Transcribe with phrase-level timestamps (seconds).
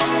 [0.00, 0.12] Well,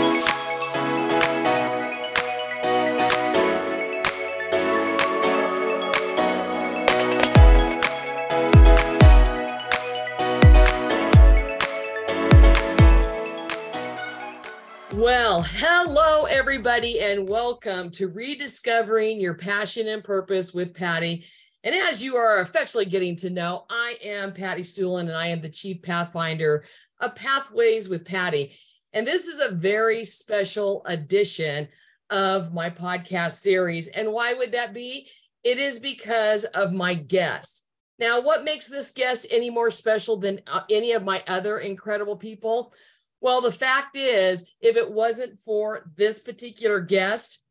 [15.42, 21.24] hello, everybody, and welcome to Rediscovering Your Passion and Purpose with Patty.
[21.62, 25.40] And as you are affectionately getting to know, I am Patty Stueland, and I am
[25.40, 26.64] the Chief Pathfinder
[27.00, 28.58] of Pathways with Patty.
[28.98, 31.68] And this is a very special edition
[32.10, 33.86] of my podcast series.
[33.86, 35.06] And why would that be?
[35.44, 37.64] It is because of my guest.
[38.00, 42.16] Now, what makes this guest any more special than uh, any of my other incredible
[42.16, 42.74] people?
[43.20, 47.44] Well, the fact is, if it wasn't for this particular guest,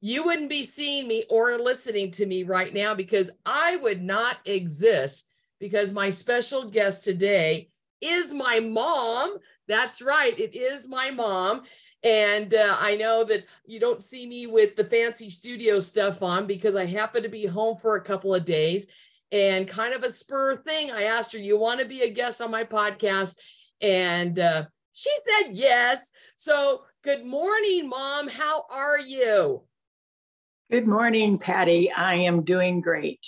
[0.00, 4.38] you wouldn't be seeing me or listening to me right now because I would not
[4.46, 5.26] exist
[5.60, 7.68] because my special guest today
[8.00, 9.36] is my mom.
[9.68, 11.62] That's right, it is my mom.
[12.02, 16.46] And uh, I know that you don't see me with the fancy studio stuff on
[16.46, 18.88] because I happen to be home for a couple of days.
[19.30, 22.40] And kind of a spur thing, I asked her, You want to be a guest
[22.40, 23.36] on my podcast?
[23.82, 26.10] And uh, she said yes.
[26.36, 28.28] So, good morning, Mom.
[28.28, 29.64] How are you?
[30.70, 31.90] Good morning, Patty.
[31.90, 33.26] I am doing great.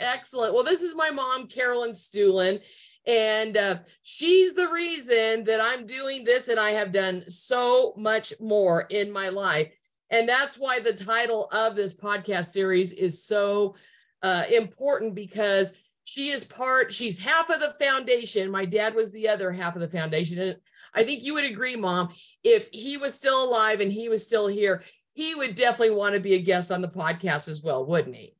[0.00, 0.52] Excellent.
[0.52, 2.60] Well, this is my mom, Carolyn Stueland,
[3.06, 8.32] and uh, she's the reason that I'm doing this, and I have done so much
[8.40, 9.70] more in my life.
[10.10, 13.74] And that's why the title of this podcast series is so
[14.22, 18.50] uh, important because she is part, she's half of the foundation.
[18.50, 20.38] My dad was the other half of the foundation.
[20.38, 20.56] And
[20.94, 22.10] I think you would agree, Mom,
[22.42, 24.82] if he was still alive and he was still here,
[25.14, 28.33] he would definitely want to be a guest on the podcast as well, wouldn't he?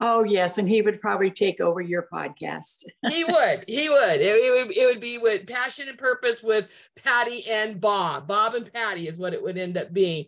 [0.00, 2.84] Oh yes, and he would probably take over your podcast.
[3.08, 3.64] he would.
[3.66, 4.20] He would.
[4.20, 4.76] It, it, would.
[4.76, 6.68] It would be with passion and purpose with
[7.02, 8.28] Patty and Bob.
[8.28, 10.26] Bob and Patty is what it would end up being.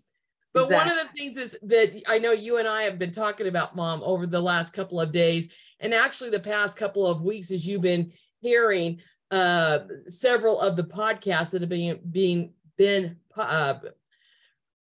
[0.53, 0.91] But exactly.
[0.91, 3.77] one of the things is that I know you and I have been talking about,
[3.77, 7.65] Mom, over the last couple of days, and actually the past couple of weeks, as
[7.65, 13.75] you've been hearing uh, several of the podcasts that have been being been uh,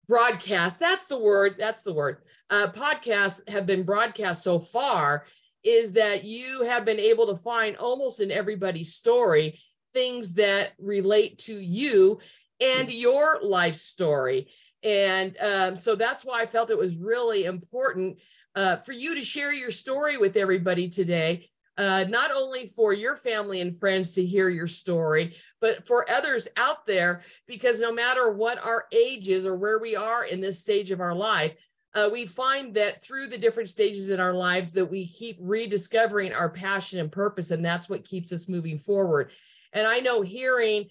[0.08, 0.80] broadcast.
[0.80, 1.56] That's the word.
[1.58, 2.18] That's the word.
[2.50, 5.26] Uh, podcasts have been broadcast so far.
[5.64, 9.60] Is that you have been able to find almost in everybody's story
[9.96, 12.20] things that relate to you
[12.62, 14.48] and your life story.
[14.84, 18.20] And um, so that's why I felt it was really important
[18.56, 23.16] uh, for you to share your story with everybody today uh, not only for your
[23.16, 28.32] family and friends to hear your story, but for others out there, because no matter
[28.32, 31.56] what our age is or where we are in this stage of our life,
[31.94, 36.34] uh, we find that through the different stages in our lives that we keep rediscovering
[36.34, 39.32] our passion and purpose, and that's what keeps us moving forward.
[39.72, 40.88] And I know hearing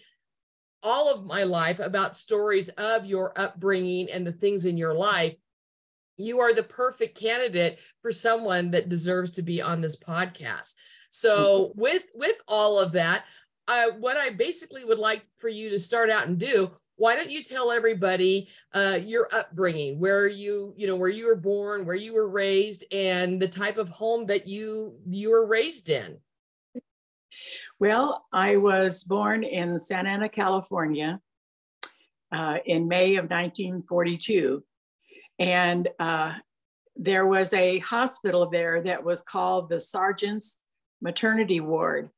[0.83, 5.35] all of my life about stories of your upbringing and the things in your life
[6.17, 10.75] you are the perfect candidate for someone that deserves to be on this podcast.
[11.11, 11.81] So mm-hmm.
[11.81, 13.25] with with all of that,
[13.69, 17.31] uh, what I basically would like for you to start out and do, why don't
[17.31, 21.97] you tell everybody uh, your upbringing, where you you know where you were born, where
[21.97, 26.19] you were raised, and the type of home that you you were raised in.
[27.81, 31.21] Well, I was born in Santa Ana, California,
[32.33, 34.63] uh, in May of 1942
[35.39, 36.35] and uh,
[36.97, 40.59] there was a hospital there that was called the Sergeant's
[41.01, 42.11] Maternity Ward.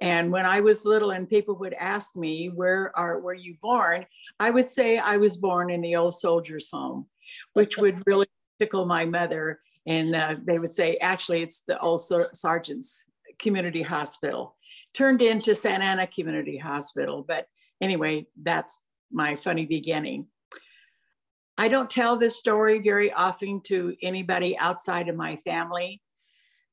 [0.00, 4.06] And when I was little and people would ask me, where are were you born?
[4.38, 7.06] I would say I was born in the old soldiers home,
[7.54, 8.26] which would really
[8.60, 9.60] tickle my mother.
[9.86, 13.06] And uh, they would say, actually, it's the old Sergeant's
[13.38, 14.56] Community Hospital,
[14.94, 17.24] turned into Santa Ana Community Hospital.
[17.26, 17.46] But
[17.80, 18.80] anyway, that's
[19.10, 20.26] my funny beginning.
[21.60, 26.00] I don't tell this story very often to anybody outside of my family.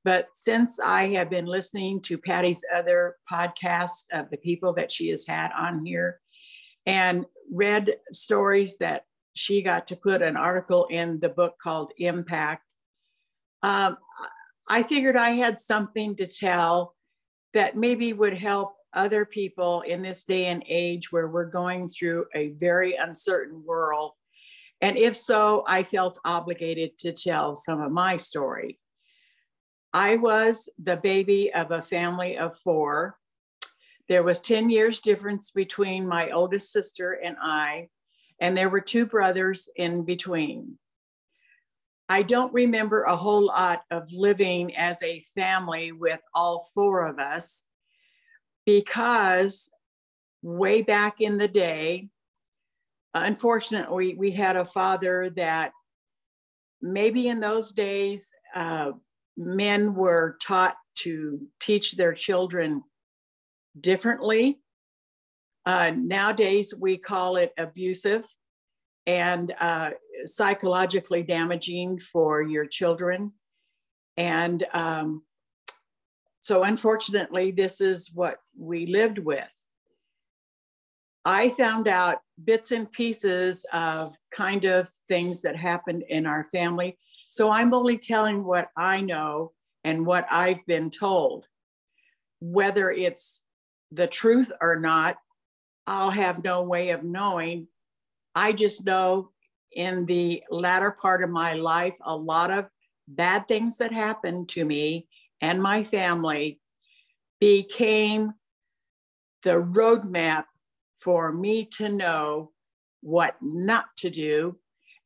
[0.03, 5.09] But since I have been listening to Patty's other podcasts of the people that she
[5.09, 6.21] has had on here
[6.85, 12.61] and read stories that she got to put an article in the book called Impact,
[13.63, 13.97] um,
[14.69, 16.93] I figured I had something to tell
[17.55, 22.25] that maybe would help other people in this day and age where we're going through
[22.35, 24.11] a very uncertain world
[24.85, 28.79] and if so, I felt obligated to tell some of my story.
[29.91, 33.17] I was the baby of a family of four.
[34.09, 37.89] There was 10 years difference between my oldest sister and I,
[38.39, 40.77] and there were two brothers in between.
[42.07, 47.17] I don't remember a whole lot of living as a family with all four of
[47.17, 47.63] us
[48.67, 49.67] because
[50.43, 52.09] way back in the day,
[53.23, 55.71] unfortunately, we had a father that
[56.81, 58.91] maybe in those days, uh,
[59.37, 62.83] men were taught to teach their children
[63.79, 64.59] differently.
[65.65, 68.25] Uh, nowadays, we call it abusive
[69.07, 69.91] and uh,
[70.25, 73.31] psychologically damaging for your children.
[74.17, 75.23] And um,
[76.39, 79.43] so, unfortunately, this is what we lived with.
[81.25, 86.99] I found out bits and pieces of kind of things that happened in our family.
[87.31, 89.51] So I'm only telling what I know
[89.83, 91.45] and what I've been told.
[92.41, 93.41] Whether it's
[93.91, 95.15] the truth or not,
[95.87, 97.67] I'll have no way of knowing.
[98.35, 99.31] I just know
[99.71, 102.67] in the latter part of my life, a lot of
[103.07, 105.07] bad things that happened to me
[105.41, 106.59] and my family
[107.39, 108.33] became
[109.43, 110.45] the roadmap
[111.05, 112.51] for me to know
[113.01, 114.57] what not to do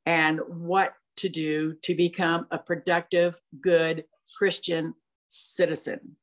[0.06, 4.06] and what to do to become a productive, good
[4.38, 4.94] Christian
[5.32, 6.16] citizen.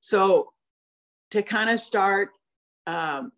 [0.00, 0.52] So,
[1.32, 2.30] to kind of start,
[2.86, 3.32] um,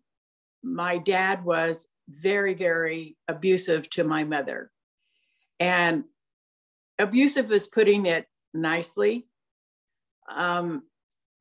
[0.63, 4.71] my dad was very, very abusive to my mother.
[5.59, 6.05] And
[6.97, 9.27] abusive is putting it nicely.
[10.29, 10.83] Um,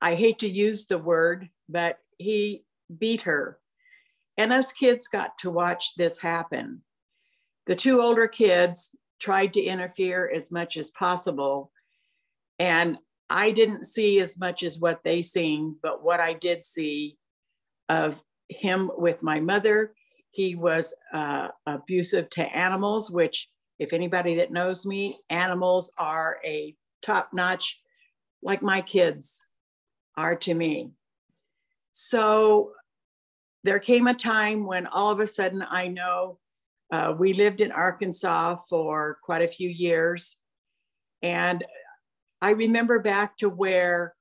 [0.01, 2.64] I hate to use the word, but he
[2.99, 3.59] beat her.
[4.37, 6.83] And us kids got to watch this happen.
[7.67, 11.71] The two older kids tried to interfere as much as possible.
[12.59, 12.99] And
[13.31, 17.17] I didn't see as much as what they seen, but what I did see
[17.89, 19.95] of him with my mother,
[20.31, 23.49] he was uh, abusive to animals, which,
[23.79, 27.81] if anybody that knows me, animals are a top notch,
[28.43, 29.49] like my kids
[30.17, 30.91] are to me.
[31.95, 32.73] So
[33.63, 36.39] there came a time when all of a sudden I know
[36.93, 40.37] uh, we lived in Arkansas for quite a few years.
[41.23, 41.65] And
[42.43, 44.15] I remember back to where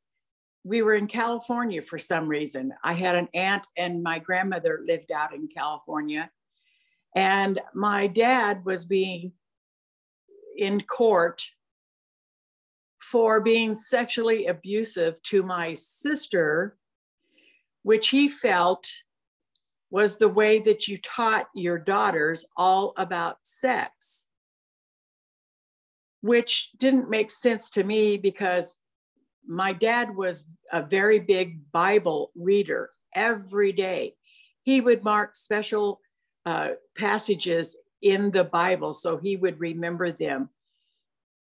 [0.64, 2.74] we were in California for some reason.
[2.84, 6.30] I had an aunt and my grandmother lived out in California.
[7.16, 9.34] And my dad was being
[10.58, 11.44] in court
[13.00, 16.78] for being sexually abusive to my sister,
[17.83, 18.89] which he felt
[19.89, 24.25] was the way that you taught your daughters all about sex,
[26.21, 28.80] which didn't make sense to me because
[29.45, 34.15] my dad was a very big Bible reader every day.
[34.63, 36.00] He would mark special
[36.45, 40.50] uh, passages in the Bible so he would remember them.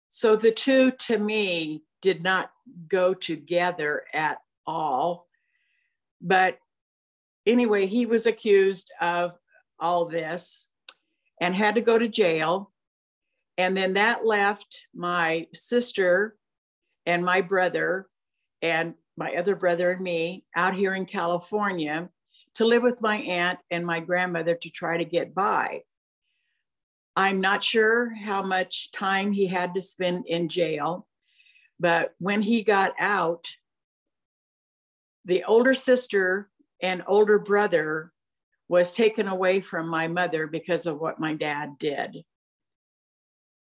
[0.09, 2.51] So the two to me did not
[2.87, 5.27] go together at all.
[6.21, 6.57] But
[7.45, 9.31] anyway, he was accused of
[9.79, 10.69] all this
[11.39, 12.71] and had to go to jail.
[13.57, 16.35] And then that left my sister
[17.06, 18.07] and my brother
[18.62, 22.09] and my other brother and me out here in California
[22.56, 25.81] to live with my aunt and my grandmother to try to get by.
[27.15, 31.07] I'm not sure how much time he had to spend in jail,
[31.79, 33.47] but when he got out,
[35.25, 36.50] the older sister
[36.81, 38.12] and older brother
[38.68, 42.24] was taken away from my mother because of what my dad did.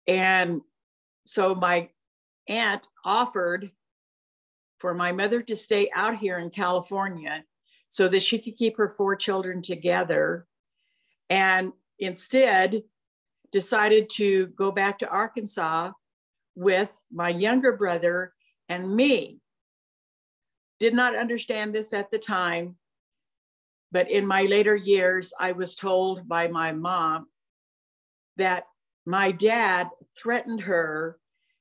[0.07, 0.61] And
[1.25, 1.89] so my
[2.47, 3.71] aunt offered
[4.79, 7.43] for my mother to stay out here in California
[7.89, 10.47] so that she could keep her four children together.
[11.29, 12.83] And instead,
[13.51, 15.91] decided to go back to Arkansas
[16.55, 18.33] with my younger brother
[18.69, 19.39] and me.
[20.81, 22.75] Did not understand this at the time,
[23.91, 27.27] but in my later years, I was told by my mom
[28.37, 28.63] that
[29.05, 31.19] my dad threatened her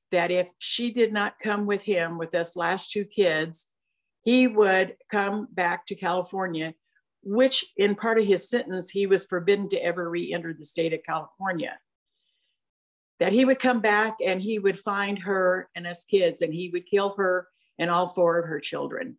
[0.09, 3.67] that if she did not come with him with us last two kids,
[4.23, 6.73] he would come back to California,
[7.21, 10.93] which in part of his sentence, he was forbidden to ever re enter the state
[10.93, 11.77] of California.
[13.19, 16.69] That he would come back and he would find her and us kids and he
[16.69, 17.47] would kill her
[17.79, 19.17] and all four of her children.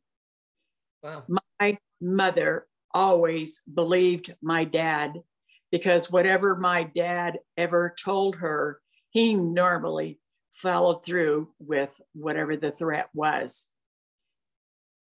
[1.03, 1.25] Wow.
[1.61, 5.23] My mother always believed my dad
[5.71, 8.81] because whatever my dad ever told her,
[9.11, 10.21] he normally
[10.53, 13.69] followed through with whatever the threat was.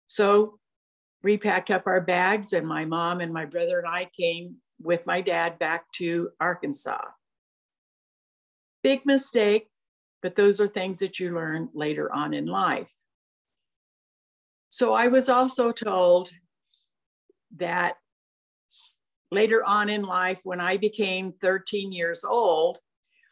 [0.09, 0.59] So
[1.23, 5.07] we packed up our bags, and my mom and my brother and I came with
[5.07, 7.01] my dad back to Arkansas.
[8.83, 9.69] Big mistake,
[10.23, 12.89] but those are things that you learn later on in life.
[14.69, 16.31] So I was also told
[17.57, 17.97] that
[19.31, 22.79] later on in life, when I became 13 years old,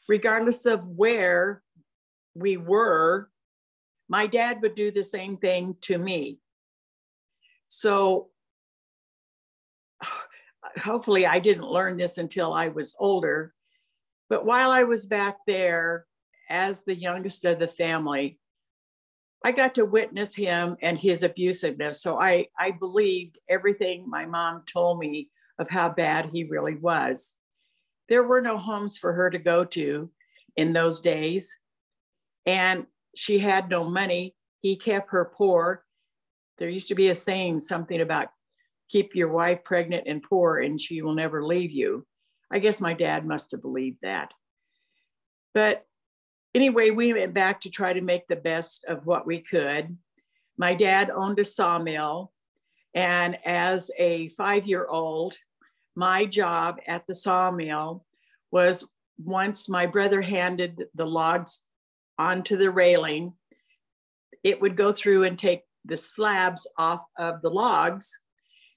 [0.09, 1.63] regardless of where
[2.35, 3.31] we were,
[4.09, 6.39] my dad would do the same thing to me.
[7.69, 8.29] So
[10.83, 13.55] hopefully I didn't learn this until I was older.
[14.29, 16.07] But while I was back there
[16.49, 18.39] as the youngest of the family,
[19.45, 21.97] I got to witness him and his abusiveness.
[21.97, 27.37] So I, I believed everything my mom told me of how bad he really was.
[28.09, 30.11] There were no homes for her to go to
[30.57, 31.55] in those days.
[32.47, 34.35] And she had no money.
[34.61, 35.85] He kept her poor.
[36.57, 38.29] There used to be a saying, something about
[38.89, 42.07] keep your wife pregnant and poor and she will never leave you.
[42.51, 44.33] I guess my dad must have believed that.
[45.53, 45.87] But
[46.55, 49.97] anyway, we went back to try to make the best of what we could.
[50.57, 52.33] My dad owned a sawmill.
[52.95, 55.35] And as a five year old,
[55.97, 58.05] my job at the sawmill
[58.51, 61.65] was once my brother handed the logs
[62.19, 63.33] onto the railing,
[64.43, 68.21] it would go through and take the slabs off of the logs.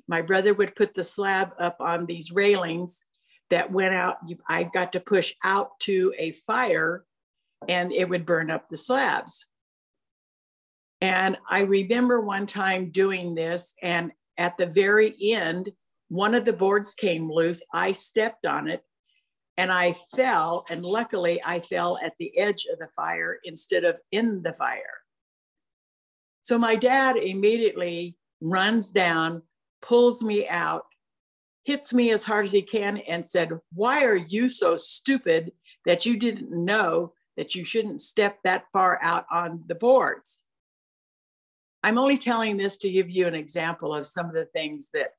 [0.07, 3.05] My brother would put the slab up on these railings
[3.49, 4.17] that went out.
[4.49, 7.05] I got to push out to a fire
[7.67, 9.45] and it would burn up the slabs.
[11.01, 15.71] And I remember one time doing this, and at the very end,
[16.09, 17.61] one of the boards came loose.
[17.73, 18.81] I stepped on it
[19.57, 20.65] and I fell.
[20.69, 25.01] And luckily, I fell at the edge of the fire instead of in the fire.
[26.43, 29.41] So my dad immediately runs down,
[29.81, 30.85] pulls me out,
[31.65, 35.51] hits me as hard as he can, and said, Why are you so stupid
[35.85, 40.43] that you didn't know that you shouldn't step that far out on the boards?
[41.83, 45.11] I'm only telling this to give you an example of some of the things that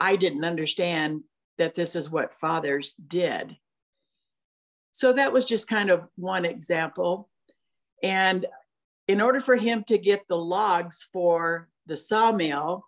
[0.00, 1.22] I didn't understand
[1.58, 3.56] that this is what fathers did.
[4.92, 7.28] So that was just kind of one example.
[8.02, 8.46] And
[9.06, 12.86] in order for him to get the logs for the sawmill,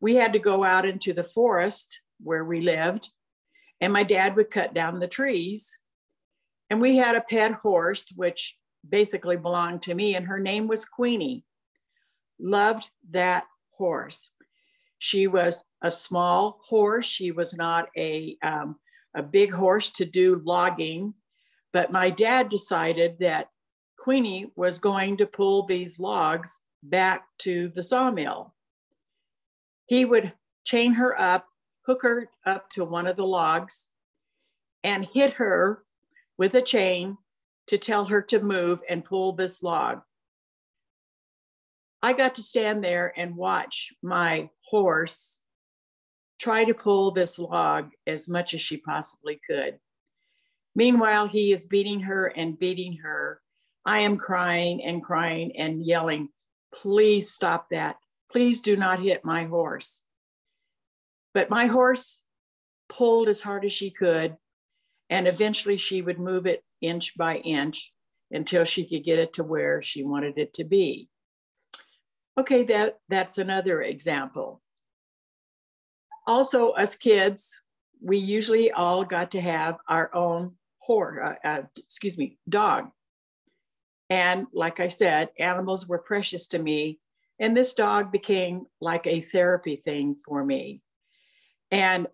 [0.00, 3.08] we had to go out into the forest where we lived,
[3.80, 5.78] and my dad would cut down the trees.
[6.70, 8.56] And we had a pet horse, which
[8.88, 11.44] basically belonged to me, and her name was Queenie.
[12.38, 14.30] Loved that horse.
[14.98, 17.06] She was a small horse.
[17.06, 18.76] She was not a, um,
[19.14, 21.14] a big horse to do logging.
[21.72, 23.48] But my dad decided that
[23.98, 28.54] Queenie was going to pull these logs back to the sawmill.
[29.86, 30.32] He would
[30.64, 31.46] chain her up,
[31.86, 33.88] hook her up to one of the logs,
[34.84, 35.84] and hit her
[36.38, 37.18] with a chain
[37.66, 40.00] to tell her to move and pull this log.
[42.00, 45.42] I got to stand there and watch my horse
[46.38, 49.78] try to pull this log as much as she possibly could.
[50.74, 53.40] Meanwhile, he is beating her and beating her.
[53.84, 56.28] I am crying and crying and yelling,
[56.72, 57.96] please stop that.
[58.30, 60.02] Please do not hit my horse.
[61.34, 62.22] But my horse
[62.88, 64.36] pulled as hard as she could,
[65.10, 67.92] and eventually she would move it inch by inch
[68.30, 71.08] until she could get it to where she wanted it to be.
[72.38, 74.62] Okay, that, that's another example.
[76.26, 77.62] Also, as kids,
[78.02, 82.90] we usually all got to have our own horse, uh, uh, excuse me, dog.
[84.10, 87.00] And like I said, animals were precious to me.
[87.40, 90.82] And this dog became like a therapy thing for me.
[91.70, 92.06] And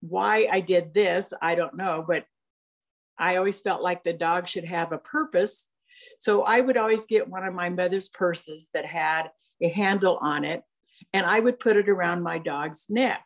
[0.00, 2.26] why I did this, I don't know, but
[3.18, 5.68] I always felt like the dog should have a purpose.
[6.18, 9.30] So I would always get one of my mother's purses that had
[9.62, 10.62] a handle on it,
[11.12, 13.24] and I would put it around my dog's neck.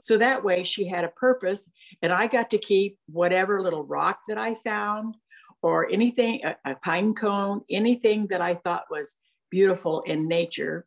[0.00, 1.70] So that way she had a purpose,
[2.02, 5.16] and I got to keep whatever little rock that I found
[5.62, 9.16] or anything, a, a pine cone, anything that I thought was
[9.50, 10.86] beautiful in nature,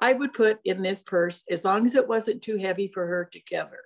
[0.00, 3.28] I would put in this purse as long as it wasn't too heavy for her
[3.32, 3.80] to cover.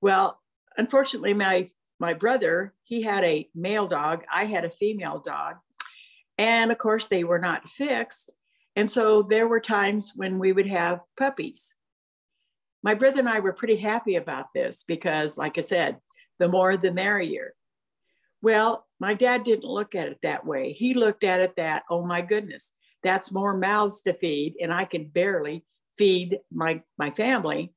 [0.00, 0.38] Well,
[0.76, 1.68] unfortunately, my
[2.02, 5.54] my brother, he had a male dog, I had a female dog.
[6.36, 8.34] And of course, they were not fixed.
[8.74, 11.76] And so there were times when we would have puppies.
[12.82, 15.98] My brother and I were pretty happy about this because, like I said,
[16.40, 17.54] the more the merrier.
[18.42, 20.72] Well, my dad didn't look at it that way.
[20.72, 22.72] He looked at it that, oh my goodness,
[23.04, 25.64] that's more mouths to feed, and I can barely
[25.96, 27.72] feed my, my family.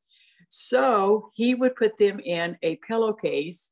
[0.49, 3.71] So he would put them in a pillowcase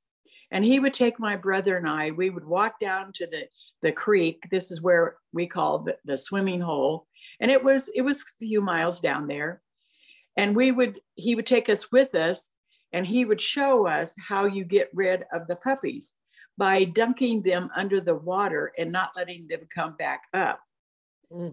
[0.53, 3.47] and he would take my brother and I, we would walk down to the,
[3.81, 4.47] the creek.
[4.49, 7.07] This is where we call the, the swimming hole
[7.39, 9.61] and it was it was a few miles down there
[10.37, 12.51] and we would he would take us with us
[12.91, 16.13] and he would show us how you get rid of the puppies
[16.57, 20.59] by dunking them under the water and not letting them come back up.
[21.31, 21.51] Mm.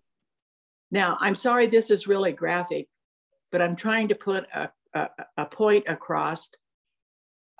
[0.91, 2.89] Now, I'm sorry this is really graphic,
[3.51, 6.51] but I'm trying to put a, a, a point across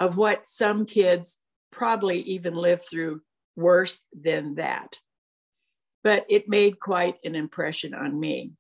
[0.01, 1.39] of what some kids
[1.71, 3.21] probably even live through
[3.55, 4.97] worse than that.
[6.03, 8.53] But it made quite an impression on me.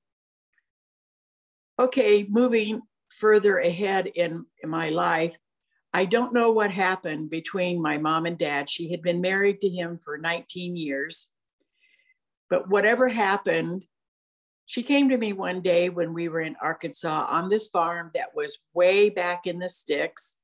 [1.78, 5.34] Okay, moving further ahead in, in my life,
[5.92, 8.68] I don't know what happened between my mom and dad.
[8.68, 11.28] She had been married to him for 19 years.
[12.48, 13.84] But whatever happened,
[14.66, 18.36] she came to me one day when we were in Arkansas on this farm that
[18.36, 20.38] was way back in the sticks,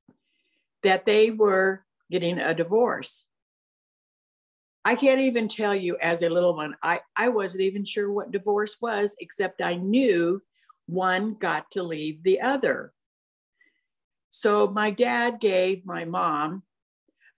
[0.83, 3.26] that they were getting a divorce.
[4.85, 8.30] I can't even tell you as a little one, I, I wasn't even sure what
[8.30, 10.40] divorce was, except I knew
[10.87, 12.92] one got to leave the other.
[14.30, 16.62] So my dad gave my mom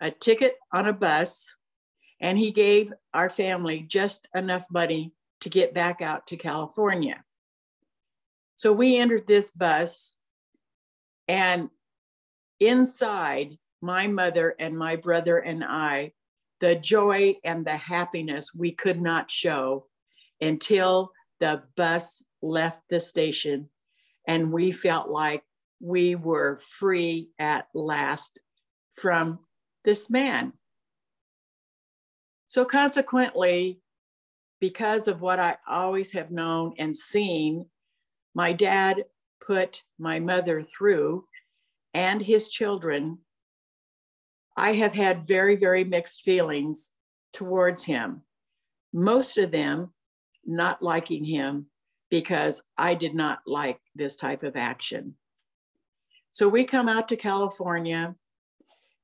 [0.00, 1.54] a ticket on a bus,
[2.20, 7.24] and he gave our family just enough money to get back out to California.
[8.56, 10.16] So we entered this bus,
[11.28, 11.70] and
[12.60, 16.12] inside, my mother and my brother and I,
[16.60, 19.86] the joy and the happiness we could not show
[20.40, 23.68] until the bus left the station
[24.26, 25.42] and we felt like
[25.80, 28.38] we were free at last
[28.94, 29.38] from
[29.84, 30.52] this man.
[32.46, 33.80] So, consequently,
[34.60, 37.66] because of what I always have known and seen,
[38.34, 39.04] my dad
[39.46, 41.24] put my mother through
[41.94, 43.18] and his children.
[44.56, 46.92] I have had very, very mixed feelings
[47.32, 48.22] towards him.
[48.92, 49.92] Most of them
[50.44, 51.66] not liking him
[52.10, 55.14] because I did not like this type of action.
[56.32, 58.14] So we come out to California,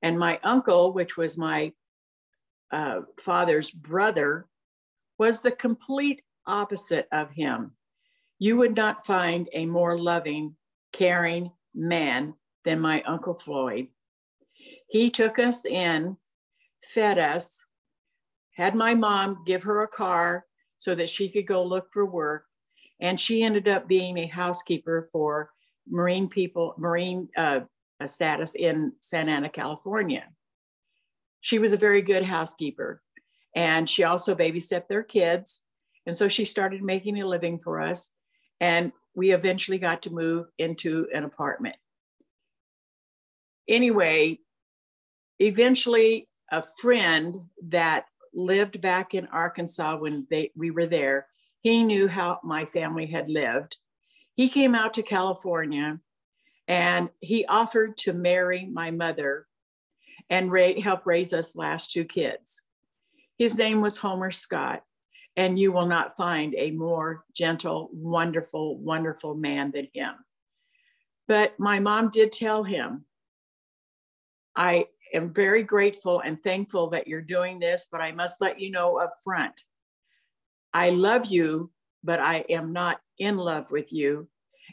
[0.02, 1.72] and my uncle, which was my
[2.72, 4.46] uh, father's brother,
[5.18, 7.72] was the complete opposite of him.
[8.38, 10.56] You would not find a more loving,
[10.92, 13.88] caring man than my Uncle Floyd.
[14.88, 16.16] He took us in,
[16.82, 17.64] fed us,
[18.54, 20.44] had my mom give her a car
[20.78, 22.44] so that she could go look for work.
[23.00, 25.50] And she ended up being a housekeeper for
[25.88, 27.60] Marine people, Marine uh,
[28.06, 30.24] status in Santa Ana, California.
[31.40, 33.02] She was a very good housekeeper.
[33.56, 35.60] And she also babysat their kids.
[36.06, 38.10] And so she started making a living for us.
[38.60, 41.76] And we eventually got to move into an apartment.
[43.68, 44.40] Anyway,
[45.38, 51.28] eventually, a friend that lived back in Arkansas when they, we were there,
[51.60, 53.78] he knew how my family had lived.
[54.34, 56.00] He came out to California
[56.68, 59.46] and he offered to marry my mother
[60.30, 62.62] and ra- help raise us last two kids.
[63.38, 64.82] His name was Homer Scott,
[65.36, 70.14] and you will not find a more gentle, wonderful, wonderful man than him.
[71.26, 73.04] But my mom did tell him,
[74.56, 78.70] I am very grateful and thankful that you're doing this, but I must let you
[78.70, 79.54] know up front.
[80.72, 81.70] I love you,
[82.02, 84.28] but I am not in love with you.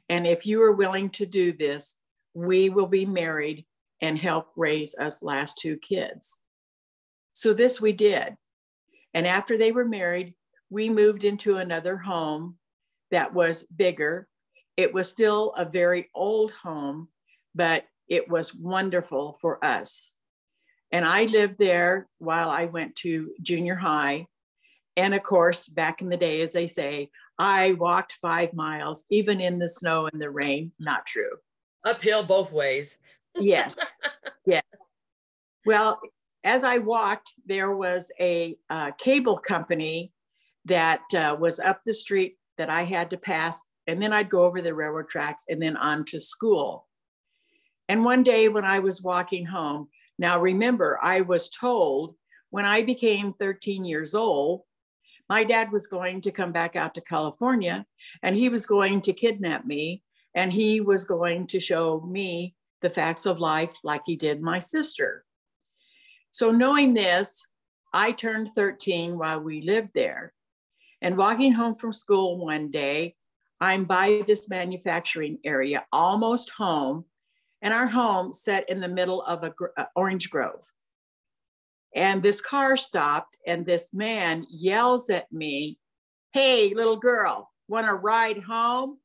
[0.10, 1.96] And if you are willing to do this,
[2.34, 3.66] we will be married
[4.02, 6.40] and help raise us last two kids.
[7.34, 8.36] So this we did.
[9.14, 10.34] And after they were married,
[10.70, 12.58] we moved into another home
[13.12, 14.28] that was bigger.
[14.78, 17.10] It was still a very old home,
[17.54, 20.16] but it was wonderful for us.
[20.92, 24.28] And I lived there while I went to junior high.
[24.98, 29.40] And of course, back in the day, as they say, I walked five miles, even
[29.40, 30.74] in the snow and the rain.
[30.78, 31.38] Not true.
[31.86, 32.98] Uphill both ways.
[33.36, 33.78] yes.
[34.44, 34.62] Yeah.
[35.68, 36.02] Well,
[36.44, 40.12] as I walked, there was a uh, cable company
[40.66, 43.62] that uh, was up the street that I had to pass.
[43.86, 46.88] And then I'd go over the railroad tracks and then on to school.
[47.92, 52.16] And one day when I was walking home, now remember, I was told
[52.50, 54.62] when I became 13 years old,
[55.28, 57.86] my dad was going to come back out to California
[58.24, 62.90] and he was going to kidnap me and he was going to show me the
[62.90, 65.26] facts of life like he did my sister.
[66.30, 67.46] So, knowing this,
[67.92, 70.32] I turned 13 while we lived there.
[71.02, 73.16] And walking home from school one day,
[73.60, 77.04] I'm by this manufacturing area, almost home,
[77.62, 80.66] and our home set in the middle of a uh, orange grove.
[81.96, 85.78] And this car stopped, and this man yells at me,
[86.34, 88.98] Hey, little girl, want to ride home?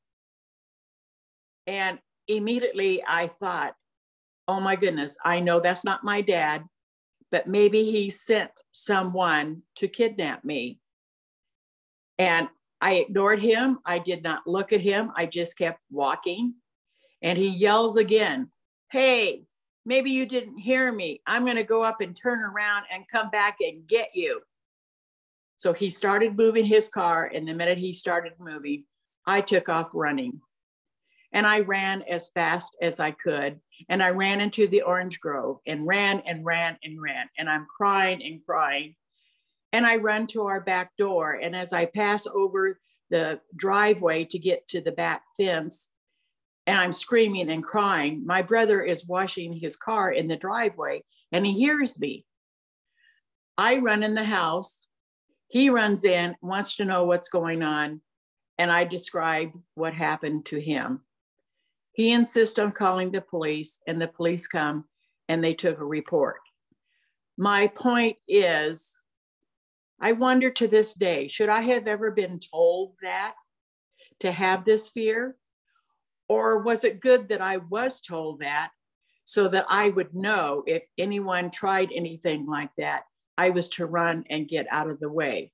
[1.66, 3.74] And immediately I thought,
[4.48, 6.64] oh my goodness, I know that's not my dad,
[7.30, 10.80] but maybe he sent someone to kidnap me.
[12.18, 12.48] And
[12.80, 13.78] I ignored him.
[13.84, 15.10] I did not look at him.
[15.16, 16.54] I just kept walking.
[17.22, 18.50] And he yells again,
[18.90, 19.44] Hey,
[19.84, 21.22] maybe you didn't hear me.
[21.26, 24.40] I'm going to go up and turn around and come back and get you.
[25.56, 27.30] So he started moving his car.
[27.32, 28.84] And the minute he started moving,
[29.26, 30.40] I took off running.
[31.32, 33.60] And I ran as fast as I could.
[33.88, 37.28] And I ran into the orange grove and ran and ran and ran.
[37.38, 38.94] And I'm crying and crying.
[39.72, 41.34] And I run to our back door.
[41.34, 45.90] And as I pass over the driveway to get to the back fence,
[46.66, 51.02] and I'm screaming and crying, my brother is washing his car in the driveway
[51.32, 52.24] and he hears me.
[53.58, 54.86] I run in the house.
[55.48, 58.00] He runs in, wants to know what's going on.
[58.58, 61.02] And I describe what happened to him.
[61.92, 64.84] He insists on calling the police, and the police come
[65.28, 66.40] and they took a report.
[67.38, 69.00] My point is,
[70.00, 73.34] I wonder to this day, should I have ever been told that
[74.20, 75.36] to have this fear?
[76.28, 78.70] Or was it good that I was told that
[79.24, 83.04] so that I would know if anyone tried anything like that,
[83.38, 85.52] I was to run and get out of the way?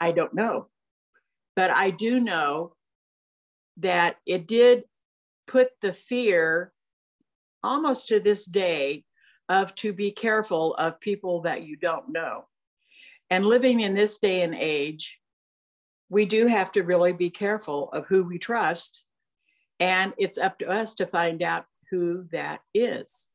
[0.00, 0.68] I don't know.
[1.54, 2.74] But I do know
[3.78, 4.84] that it did
[5.46, 6.72] put the fear
[7.62, 9.04] almost to this day
[9.48, 12.46] of to be careful of people that you don't know.
[13.30, 15.20] And living in this day and age,
[16.08, 19.04] we do have to really be careful of who we trust.
[19.80, 23.26] And it's up to us to find out who that is.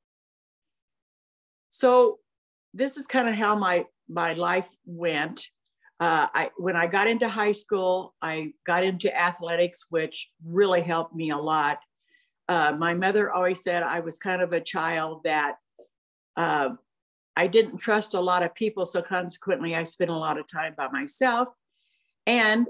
[1.70, 2.20] So
[2.74, 5.48] this is kind of how my my life went.
[6.00, 11.16] Uh, I, when I got into high school, I got into athletics, which really helped
[11.16, 11.80] me a lot.
[12.50, 15.56] Uh, my mother always said I was kind of a child that
[16.36, 16.70] uh,
[17.38, 18.86] I didn't trust a lot of people.
[18.86, 21.50] So consequently, I spent a lot of time by myself.
[22.26, 22.68] And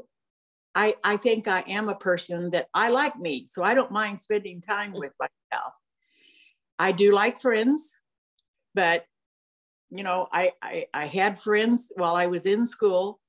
[0.73, 3.45] I, I think I am a person that I like me.
[3.47, 5.73] So I don't mind spending time with myself.
[6.79, 7.99] I do like friends,
[8.73, 9.05] but
[9.89, 13.19] you know, I, I, I had friends while I was in school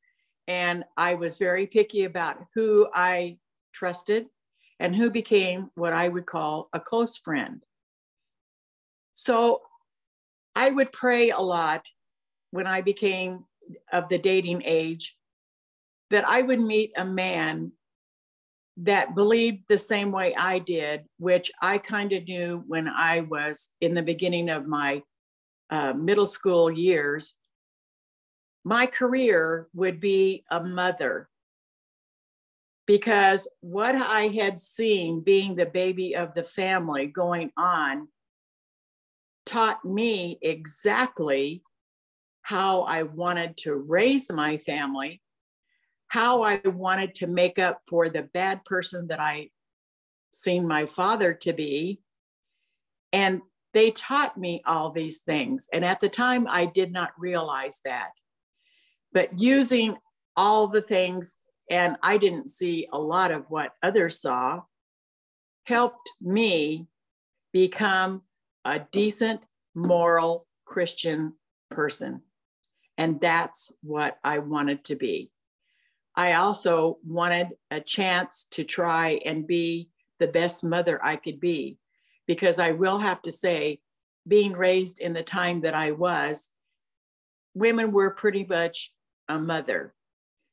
[0.47, 3.39] and I was very picky about who I
[3.73, 4.27] trusted
[4.79, 7.63] and who became what I would call a close friend.
[9.13, 9.63] So
[10.55, 11.87] I would pray a lot
[12.53, 13.45] when I became
[13.93, 15.17] of the dating age
[16.13, 17.73] that I would meet a man
[18.77, 23.71] that believed the same way I did, which I kind of knew when I was
[23.81, 25.03] in the beginning of my
[25.71, 27.35] uh, middle school years.
[28.63, 31.31] My career would be a mother
[32.87, 38.09] because what I had seen being the baby of the family going on
[39.47, 41.63] taught me exactly
[42.43, 45.22] how I wanted to raise my family,
[46.13, 49.49] how I wanted to make up for the bad person that I
[50.31, 52.03] seen my father to be.
[53.15, 53.41] And
[53.73, 55.71] they taught me all these things.
[55.73, 58.11] And at the time, I did not realize that.
[59.15, 59.97] But using
[60.37, 61.37] all the things
[61.71, 64.61] and I didn't see a lot of what others saw,
[65.65, 66.89] helped me
[67.55, 68.21] become
[68.67, 69.41] a decent,
[69.75, 71.33] moral Christian
[71.71, 72.21] person.
[72.99, 75.32] And that's what I wanted to be.
[76.15, 81.79] I also wanted a chance to try and be the best mother I could be,
[82.27, 83.81] because I will have to say,
[84.29, 86.51] being raised in the time that I was,
[87.55, 88.93] women were pretty much
[89.29, 89.95] a mother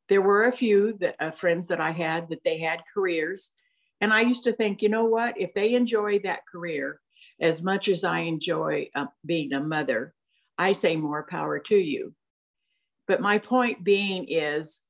[0.10, 3.52] there were a few that uh, friends that I had that they had careers.
[4.02, 7.00] And I used to think, you know what, if they enjoy that career
[7.40, 10.14] as much as I enjoy uh, being a mother,
[10.58, 12.14] I say more power to you.
[13.08, 14.84] But my point being is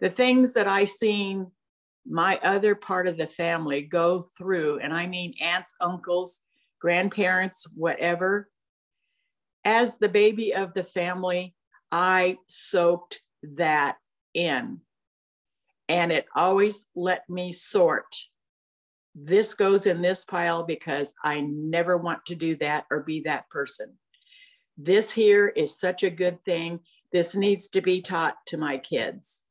[0.00, 1.50] the things that I seen
[2.06, 6.40] my other part of the family go through, and I mean aunts, uncles,
[6.80, 8.48] grandparents, whatever,
[9.64, 11.54] as the baby of the family,
[11.92, 13.96] I soaked that
[14.34, 14.80] in.
[15.88, 18.14] And it always let me sort.
[19.14, 23.48] This goes in this pile because I never want to do that or be that
[23.50, 23.98] person.
[24.76, 26.80] This here is such a good thing.
[27.12, 29.42] This needs to be taught to my kids.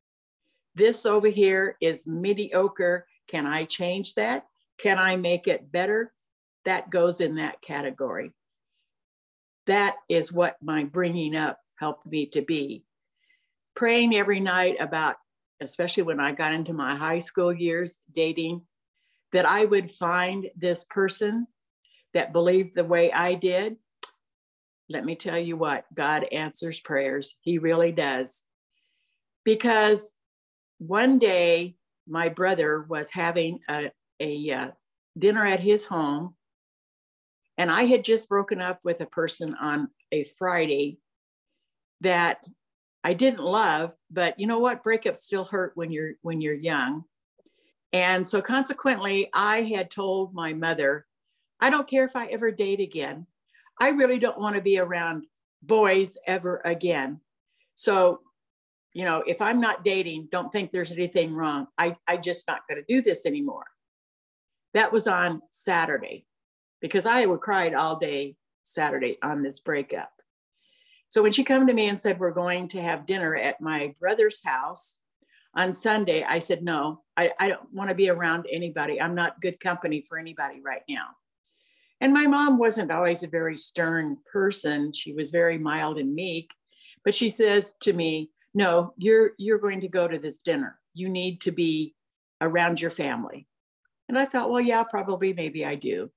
[0.78, 3.08] This over here is mediocre.
[3.28, 4.46] Can I change that?
[4.78, 6.14] Can I make it better?
[6.66, 8.32] That goes in that category.
[9.66, 12.84] That is what my bringing up helped me to be
[13.76, 15.16] praying every night about,
[15.62, 18.62] especially when I got into my high school years dating,
[19.34, 21.48] that I would find this person
[22.14, 23.78] that believed the way I did,
[24.90, 27.36] let me tell you what, God answers prayers.
[27.42, 28.44] He really does.
[29.44, 30.14] Because
[30.80, 31.76] one day,
[32.08, 34.72] my brother was having a, a uh,
[35.18, 36.36] dinner at his home,
[37.58, 41.00] and I had just broken up with a person on a Friday
[42.02, 42.40] that
[43.04, 44.84] I didn't love, but you know what?
[44.84, 47.04] Breakups still hurt when you're when you're young.
[47.94, 51.06] And so consequently, I had told my mother,
[51.60, 53.26] I don't care if I ever date again.
[53.80, 55.26] I really don't want to be around
[55.62, 57.22] boys ever again.
[57.76, 58.22] So,
[58.98, 61.68] you know, if I'm not dating, don't think there's anything wrong.
[61.78, 63.68] I, I just not going to do this anymore.
[64.74, 66.26] That was on Saturday
[66.82, 70.10] because I would cried all day Saturday on this breakup.
[71.10, 73.94] So when she came to me and said, we're going to have dinner at my
[74.00, 74.98] brother's house
[75.54, 79.00] on Sunday, I said, no, I, I don't want to be around anybody.
[79.00, 81.10] I'm not good company for anybody right now.
[82.02, 84.92] And my mom wasn't always a very stern person.
[84.92, 86.50] She was very mild and meek.
[87.06, 90.80] But she says to me, no, you're you're going to go to this dinner.
[90.96, 91.94] You need to be
[92.42, 93.48] around your family.
[94.10, 96.10] And I thought, well, yeah, probably maybe I do.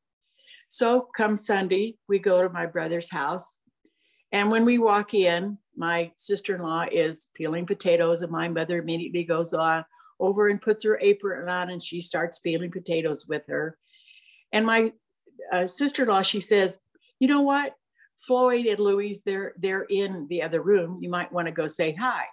[0.70, 3.59] So come Sunday, we go to my brother's house.
[4.33, 9.53] And when we walk in, my sister-in-law is peeling potatoes, and my mother immediately goes
[9.53, 9.85] on
[10.18, 13.76] over and puts her apron on and she starts peeling potatoes with her.
[14.53, 14.92] And my
[15.53, 16.79] uh, sister-in-law, she says,
[17.18, 17.74] you know what?
[18.26, 20.98] Floyd and Louise, they're they're in the other room.
[21.00, 22.24] You might want to go say hi.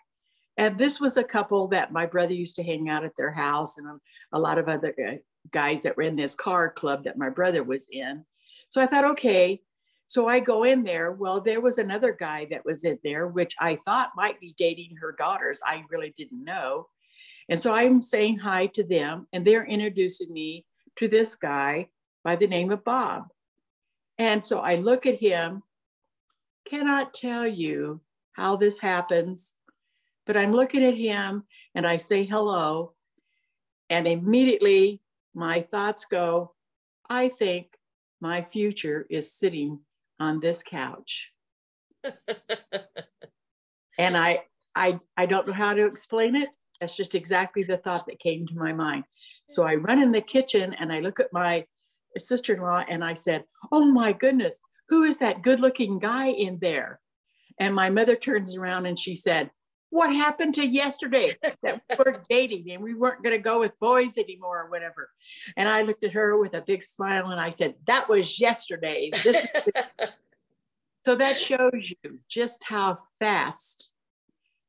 [0.58, 3.78] And this was a couple that my brother used to hang out at their house,
[3.78, 3.88] and
[4.34, 5.16] a, lot of other uh,
[5.52, 8.26] guys that were in this car club that my brother was in.
[8.70, 9.62] So I thought, okay.
[10.08, 11.12] So I go in there.
[11.12, 14.96] Well, there was another guy that was in there, which I thought might be dating
[15.02, 15.60] her daughters.
[15.66, 16.88] I really didn't know.
[17.50, 20.66] And so I'm saying hi to them, and they're introducing me
[20.98, 21.90] to this guy
[22.24, 23.28] by the name of Bob.
[24.18, 25.62] And so I look at him,
[26.70, 28.02] cannot tell you
[28.34, 29.56] how this happens,
[30.26, 31.44] but I'm looking at him
[31.76, 32.94] and I say hello.
[33.90, 35.02] And immediately
[35.34, 36.54] my thoughts go,
[37.10, 37.68] I think
[38.20, 39.80] my future is sitting
[40.20, 41.32] on this couch.
[43.98, 44.44] and I,
[44.76, 46.50] I, I don't know how to explain it.
[46.80, 49.06] That's just exactly the thought that came to my mind.
[49.48, 51.66] So I run in the kitchen and I look at my
[52.18, 56.28] sister in law and I said, Oh my goodness, who is that good looking guy
[56.28, 57.00] in there?
[57.60, 59.50] And my mother turns around and she said,
[59.90, 63.80] What happened to yesterday that we were dating and we weren't going to go with
[63.80, 65.10] boys anymore or whatever?
[65.56, 69.12] And I looked at her with a big smile and I said, That was yesterday.
[71.06, 73.92] so that shows you just how fast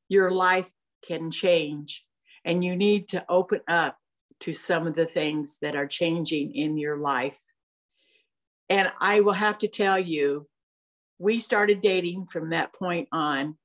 [0.09, 0.70] your life
[1.07, 2.04] can change.
[2.44, 3.96] And you need to open up
[4.40, 7.38] to some of the things that are changing in your life.
[8.70, 10.46] And I will have to tell you,
[11.18, 13.57] we started dating from that point on.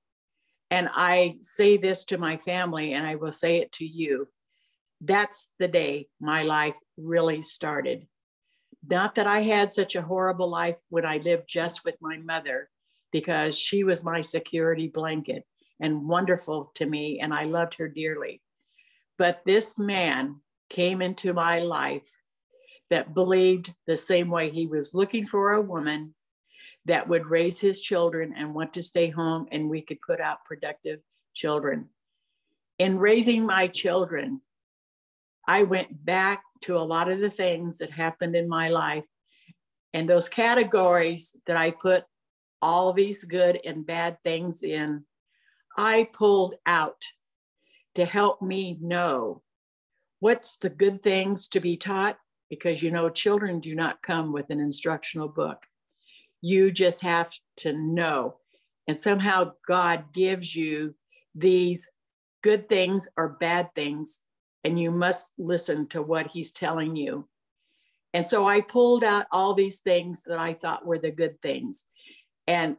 [0.71, 4.27] And I say this to my family, and I will say it to you.
[5.01, 8.07] That's the day my life really started.
[8.87, 12.69] Not that I had such a horrible life when I lived just with my mother,
[13.11, 15.45] because she was my security blanket
[15.79, 18.41] and wonderful to me, and I loved her dearly.
[19.17, 20.37] But this man
[20.69, 22.09] came into my life
[22.93, 26.13] that believed the same way he was looking for a woman
[26.85, 30.45] that would raise his children and want to stay home and we could put out
[30.45, 30.99] productive
[31.33, 31.89] children.
[32.77, 34.41] In raising my children,
[35.47, 39.05] I went back to a lot of the things that happened in my life
[39.95, 42.03] and those categories that I put
[42.61, 45.03] all these good and bad things in,
[45.75, 47.01] I pulled out
[47.95, 49.41] to help me know
[50.19, 52.19] what's the good things to be taught?
[52.53, 55.65] Because you know, children do not come with an instructional book.
[56.41, 58.37] You just have to know.
[58.87, 60.93] And somehow God gives you
[61.33, 61.89] these
[62.43, 64.19] good things or bad things,
[64.63, 67.27] and you must listen to what He's telling you.
[68.13, 71.85] And so I pulled out all these things that I thought were the good things.
[72.45, 72.77] And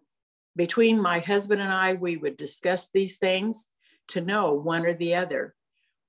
[0.54, 3.66] between my husband and I, we would discuss these things
[4.08, 5.54] to know one or the other.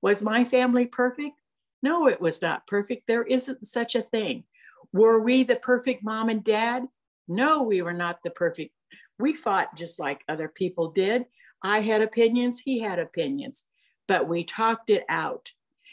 [0.03, 1.39] Was my family perfect?
[1.85, 3.03] No, it was not perfect.
[3.05, 4.43] There isn't such a thing.
[4.91, 6.87] Were we the perfect mom and dad?
[7.27, 8.71] No, we were not the perfect.
[9.19, 11.25] We fought just like other people did.
[11.61, 13.65] I had opinions, he had opinions,
[14.07, 15.51] but we talked it out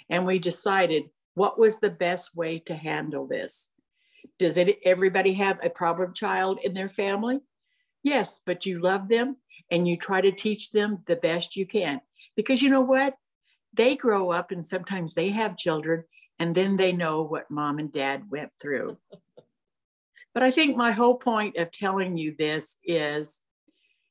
[0.08, 1.02] and we decided
[1.34, 3.70] what was the best way to handle this.
[4.38, 7.40] Does it, everybody have a problem child in their family?
[8.02, 9.36] Yes, but you love them
[9.70, 12.00] and you try to teach them the best you can.
[12.34, 13.14] Because you know what?
[13.74, 16.04] They grow up and sometimes they have children
[16.38, 18.98] and then they know what mom and dad went through.
[20.34, 23.42] But I think my whole point of telling you this is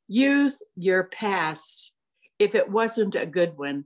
[0.08, 1.93] use your past,
[2.38, 3.86] if it wasn't a good one,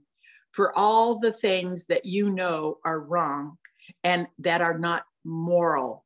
[0.52, 3.56] for all the things that you know are wrong
[4.04, 6.04] and that are not moral.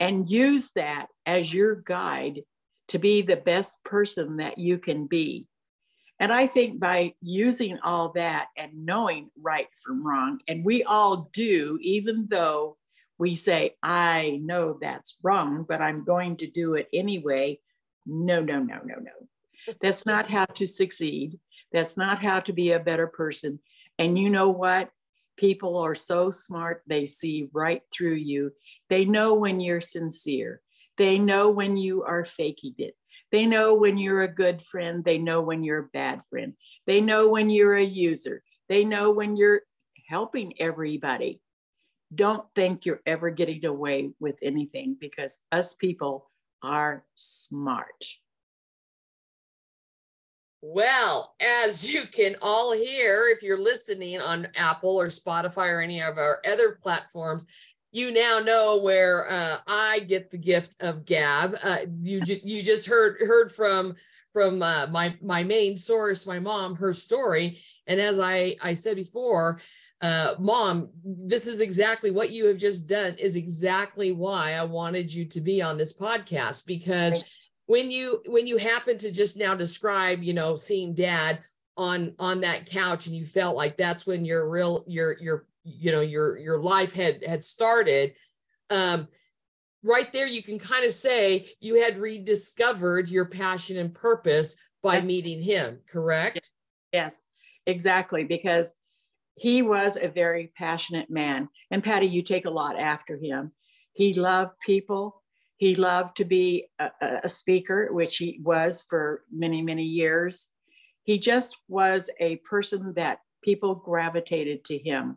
[0.00, 2.42] And use that as your guide
[2.88, 5.46] to be the best person that you can be.
[6.18, 11.28] And I think by using all that and knowing right from wrong, and we all
[11.32, 12.78] do, even though
[13.18, 17.60] we say, I know that's wrong, but I'm going to do it anyway.
[18.06, 19.74] No, no, no, no, no.
[19.80, 21.38] That's not how to succeed.
[21.72, 23.58] That's not how to be a better person.
[23.98, 24.90] And you know what?
[25.36, 28.52] People are so smart, they see right through you.
[28.88, 30.62] They know when you're sincere,
[30.96, 32.96] they know when you are faking it.
[33.36, 35.04] They know when you're a good friend.
[35.04, 36.54] They know when you're a bad friend.
[36.86, 38.42] They know when you're a user.
[38.70, 39.60] They know when you're
[40.08, 41.42] helping everybody.
[42.14, 46.30] Don't think you're ever getting away with anything because us people
[46.62, 48.06] are smart.
[50.62, 56.00] Well, as you can all hear, if you're listening on Apple or Spotify or any
[56.00, 57.44] of our other platforms,
[57.96, 61.56] you now know where uh, I get the gift of gab.
[61.62, 63.96] Uh, you just you just heard heard from
[64.34, 68.96] from uh, my my main source, my mom, her story, and as I I said
[68.96, 69.62] before,
[70.02, 73.14] uh, mom, this is exactly what you have just done.
[73.14, 77.24] Is exactly why I wanted you to be on this podcast because
[77.64, 81.38] when you when you happen to just now describe, you know, seeing dad
[81.78, 85.90] on on that couch and you felt like that's when your real your your you
[85.90, 88.14] know your your life had had started
[88.70, 89.08] um
[89.82, 94.96] right there you can kind of say you had rediscovered your passion and purpose by
[94.96, 95.06] yes.
[95.06, 96.50] meeting him correct?
[96.92, 97.20] Yes.
[97.66, 98.72] Exactly because
[99.34, 101.48] he was a very passionate man.
[101.70, 103.52] And patty you take a lot after him.
[103.92, 105.22] He loved people.
[105.56, 106.90] He loved to be a,
[107.24, 110.48] a speaker which he was for many many years.
[111.02, 115.16] He just was a person that people gravitated to him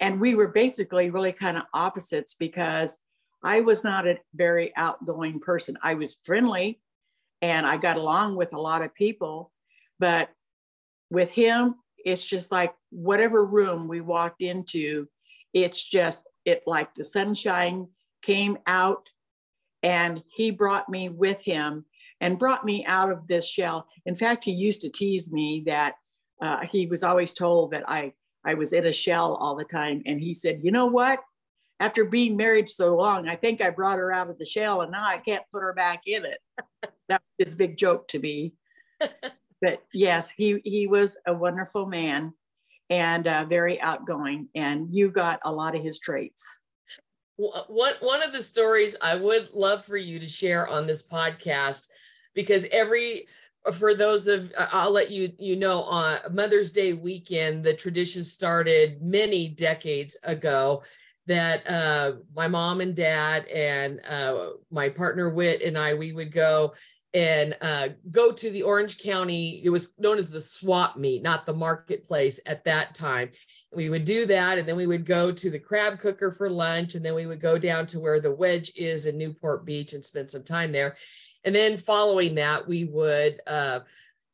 [0.00, 2.98] and we were basically really kind of opposites because
[3.42, 5.78] I was not a very outgoing person.
[5.82, 6.80] I was friendly
[7.42, 9.52] and I got along with a lot of people,
[9.98, 10.30] but
[11.10, 15.08] with him, it's just like whatever room we walked into,
[15.52, 17.88] it's just it like the sunshine
[18.22, 19.08] came out
[19.82, 21.84] and he brought me with him
[22.20, 23.86] and brought me out of this shell.
[24.06, 25.94] In fact, he used to tease me that
[26.40, 28.12] uh, he was always told that I
[28.46, 30.02] I was in a shell all the time.
[30.06, 31.20] And he said, You know what?
[31.78, 34.92] After being married so long, I think I brought her out of the shell and
[34.92, 36.38] now I can't put her back in it.
[37.08, 38.54] that was his big joke to me.
[39.60, 42.32] but yes, he, he was a wonderful man
[42.88, 44.48] and uh, very outgoing.
[44.54, 46.46] And you got a lot of his traits.
[47.36, 51.88] One, one of the stories I would love for you to share on this podcast,
[52.34, 53.26] because every
[53.72, 59.00] for those of i'll let you you know on mother's day weekend the tradition started
[59.02, 60.82] many decades ago
[61.28, 66.32] that uh, my mom and dad and uh, my partner wit and i we would
[66.32, 66.72] go
[67.14, 71.46] and uh, go to the orange county it was known as the swap meet not
[71.46, 73.30] the marketplace at that time.
[73.74, 76.94] We would do that and then we would go to the crab cooker for lunch
[76.94, 80.04] and then we would go down to where the wedge is in newport beach and
[80.04, 80.96] spend some time there
[81.46, 83.80] and then following that, we would uh,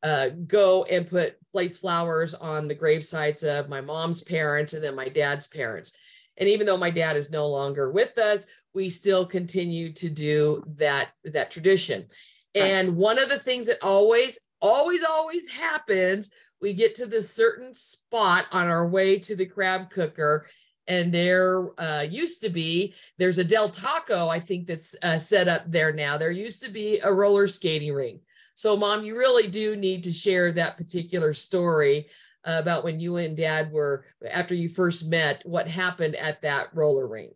[0.02, 4.82] uh, go and put place flowers on the grave sites of my mom's parents and
[4.82, 5.92] then my dad's parents.
[6.38, 10.64] And even though my dad is no longer with us, we still continue to do
[10.78, 12.06] that, that tradition.
[12.54, 16.30] And one of the things that always, always, always happens,
[16.62, 20.46] we get to this certain spot on our way to the crab cooker
[20.88, 25.48] and there uh, used to be there's a del taco i think that's uh, set
[25.48, 26.16] up there now.
[26.16, 28.20] There used to be a roller skating ring
[28.54, 32.08] so mom you really do need to share that particular story
[32.44, 37.06] about when you and dad were after you first met what happened at that roller
[37.06, 37.34] rink.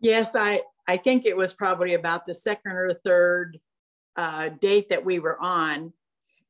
[0.00, 3.58] Yes i i think it was probably about the second or third
[4.16, 5.92] uh, date that we were on.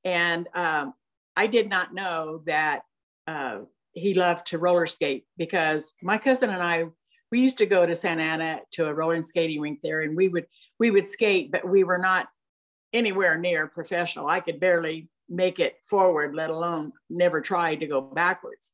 [0.05, 0.95] And um,
[1.36, 2.82] i did not know that
[3.26, 3.61] uh,
[3.97, 6.84] he loved to roller skate because my cousin and I
[7.32, 10.28] we used to go to Santa Ana to a roller skating rink there and we
[10.28, 10.47] would
[10.78, 12.28] we would skate but we were not
[12.92, 14.28] anywhere near professional.
[14.28, 18.72] I could barely make it forward let alone never tried to go backwards.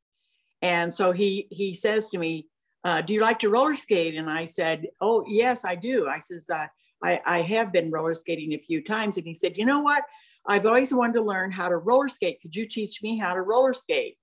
[0.60, 2.48] And so he he says to me,
[2.84, 6.18] uh, "Do you like to roller skate?" And I said, "Oh yes, I do." I
[6.18, 6.66] says, uh,
[7.02, 10.02] "I I have been roller skating a few times." And he said, "You know what?
[10.46, 12.40] I've always wanted to learn how to roller skate.
[12.42, 14.18] Could you teach me how to roller skate?"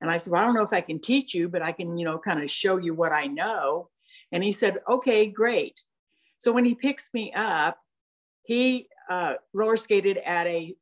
[0.00, 1.96] And I said, well, I don't know if I can teach you, but I can,
[1.96, 3.90] you know, kind of show you what I know.
[4.32, 5.82] And he said, okay, great.
[6.38, 7.78] So when he picks me up,
[8.44, 10.74] he uh, roller skated at a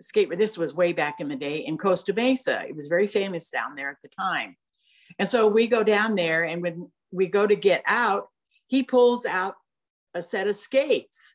[0.00, 0.36] skate.
[0.36, 2.64] This was way back in the day in Costa Mesa.
[2.68, 4.56] It was very famous down there at the time.
[5.18, 8.28] And so we go down there, and when we go to get out,
[8.66, 9.54] he pulls out
[10.14, 11.32] a set of skates.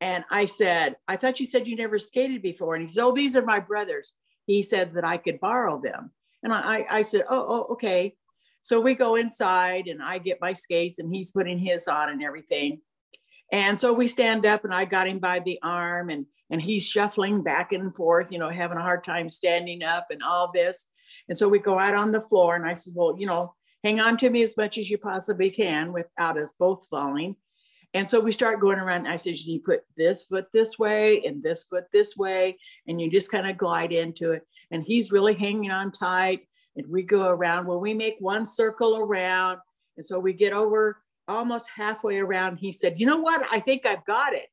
[0.00, 2.74] And I said, I thought you said you never skated before.
[2.74, 4.14] And he said, Oh, these are my brothers.
[4.46, 6.10] He said that I could borrow them.
[6.42, 8.14] And I, I said, Oh, oh, okay.
[8.60, 12.22] So we go inside and I get my skates and he's putting his on and
[12.22, 12.80] everything.
[13.50, 16.86] And so we stand up and I got him by the arm and and he's
[16.86, 20.86] shuffling back and forth, you know, having a hard time standing up and all this.
[21.28, 24.00] And so we go out on the floor and I said, well, you know, hang
[24.00, 27.36] on to me as much as you possibly can without us both falling.
[27.94, 29.06] And so we start going around.
[29.06, 33.10] I said, you put this foot this way and this foot this way, and you
[33.10, 34.46] just kind of glide into it.
[34.72, 36.40] And he's really hanging on tight.
[36.76, 37.66] And we go around.
[37.66, 39.58] Well, we make one circle around.
[39.96, 42.56] And so we get over almost halfway around.
[42.56, 43.46] He said, You know what?
[43.52, 44.46] I think I've got it.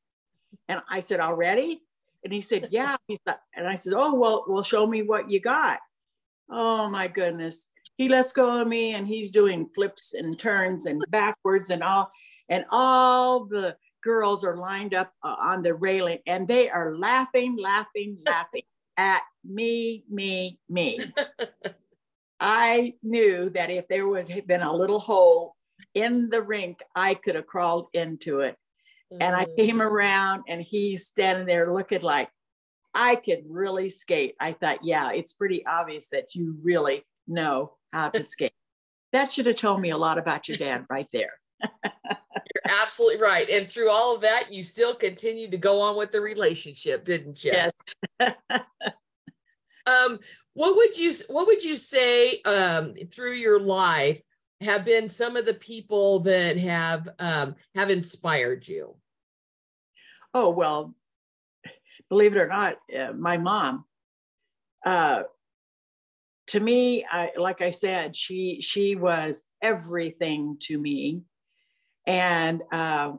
[0.67, 1.81] And I said, Already?
[2.23, 2.97] And he said, Yeah.
[3.07, 5.79] Like, and I said, Oh, well, well, show me what you got.
[6.51, 7.67] Oh my goodness.
[7.97, 12.11] He lets go of me and he's doing flips and turns and backwards and all.
[12.49, 17.57] And all the girls are lined up uh, on the railing and they are laughing,
[17.57, 18.63] laughing, laughing
[18.99, 20.99] at me, me, me.
[22.39, 25.55] I knew that if there was had been a little hole
[25.93, 28.57] in the rink, I could have crawled into it.
[29.11, 29.21] Mm-hmm.
[29.21, 29.55] And I mm.
[29.55, 32.29] came around and he's standing there looking like
[32.93, 34.35] I could really skate.
[34.39, 38.51] I thought, yeah, it's pretty obvious that you really know how to skate.
[39.13, 41.38] that should have told me a lot about your dad right there.
[41.61, 43.49] You're absolutely right.
[43.49, 47.43] And through all of that, you still continued to go on with the relationship, didn't
[47.43, 47.51] you?
[47.51, 47.71] Yes.
[49.85, 50.19] um,
[50.53, 54.21] what would you what would you say um, through your life
[54.61, 58.95] have been some of the people that have um, have inspired you?
[60.33, 60.95] Oh well,
[62.09, 63.85] believe it or not, uh, my mom.
[64.85, 65.23] Uh,
[66.47, 71.21] to me, I, like I said, she she was everything to me,
[72.09, 73.13] and uh,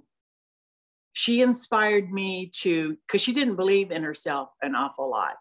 [1.12, 5.36] she inspired me to because she didn't believe in herself an awful lot,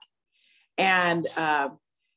[0.77, 1.69] and uh,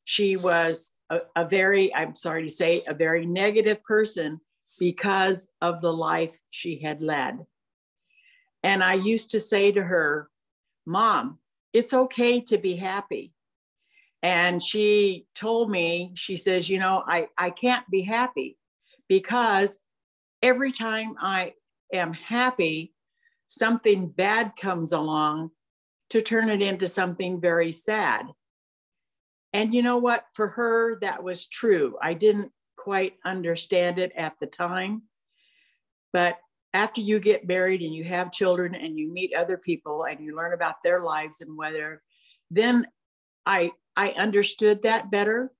[0.05, 4.39] she was a, a very, I'm sorry to say, a very negative person
[4.79, 7.39] because of the life she had led.
[8.61, 10.29] And I used to say to her,
[10.85, 11.39] Mom,
[11.73, 13.33] it's okay to be happy.
[14.21, 18.57] And she told me, she says, You know, I, I can't be happy
[19.09, 19.79] because
[20.43, 21.53] every time I
[21.91, 22.93] am happy,
[23.47, 25.51] something bad comes along
[26.09, 28.27] to turn it into something very sad.
[29.53, 30.25] And you know what?
[30.33, 31.97] For her, that was true.
[32.01, 35.03] I didn't quite understand it at the time.
[36.11, 36.37] But
[36.73, 40.35] after you get married and you have children and you meet other people and you
[40.35, 42.03] learn about their lives and whether,
[42.51, 42.85] then
[43.45, 45.51] I I understood that better.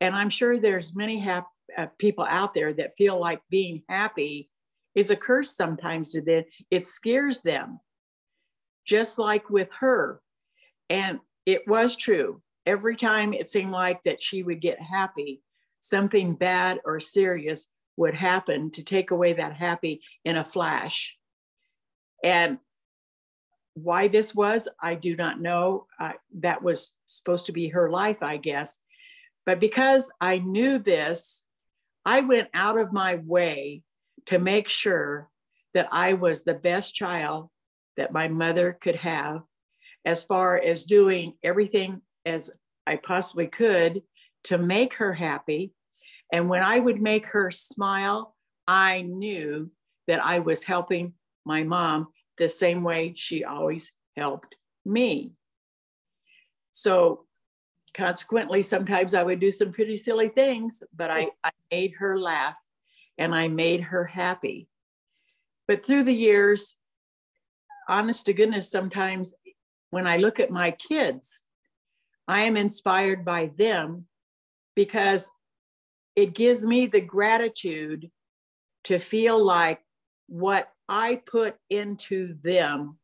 [0.00, 1.46] And I'm sure there's many hap-
[1.76, 4.50] uh, people out there that feel like being happy
[4.94, 6.44] is a curse sometimes to them.
[6.70, 7.80] It scares them,
[8.84, 10.20] just like with her.
[10.88, 15.40] And it was true every time it seemed like that she would get happy,
[15.80, 21.16] something bad or serious would happen to take away that happy in a flash.
[22.22, 22.58] And
[23.74, 25.86] why this was, I do not know.
[26.00, 28.80] Uh, that was supposed to be her life, I guess.
[29.44, 31.44] But because I knew this,
[32.06, 33.82] I went out of my way
[34.26, 35.28] to make sure
[35.74, 37.50] that I was the best child
[37.96, 39.42] that my mother could have,
[40.04, 42.50] as far as doing everything as
[42.86, 44.02] I possibly could
[44.44, 45.72] to make her happy.
[46.32, 48.36] And when I would make her smile,
[48.68, 49.70] I knew
[50.06, 52.06] that I was helping my mom
[52.38, 54.54] the same way she always helped
[54.84, 55.32] me.
[56.70, 57.25] So
[57.96, 62.54] consequently, sometimes I would do some pretty silly things, but I, I made her laugh
[63.16, 64.68] and I made her happy.
[65.66, 66.76] But through the years,
[67.88, 69.34] honest to goodness, sometimes
[69.90, 71.44] when I look at my kids,
[72.28, 74.06] I am inspired by them
[74.74, 75.30] because
[76.14, 78.10] it gives me the gratitude
[78.84, 79.80] to feel like
[80.28, 82.98] what I put into them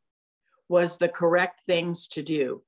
[0.69, 2.63] was the correct things to do.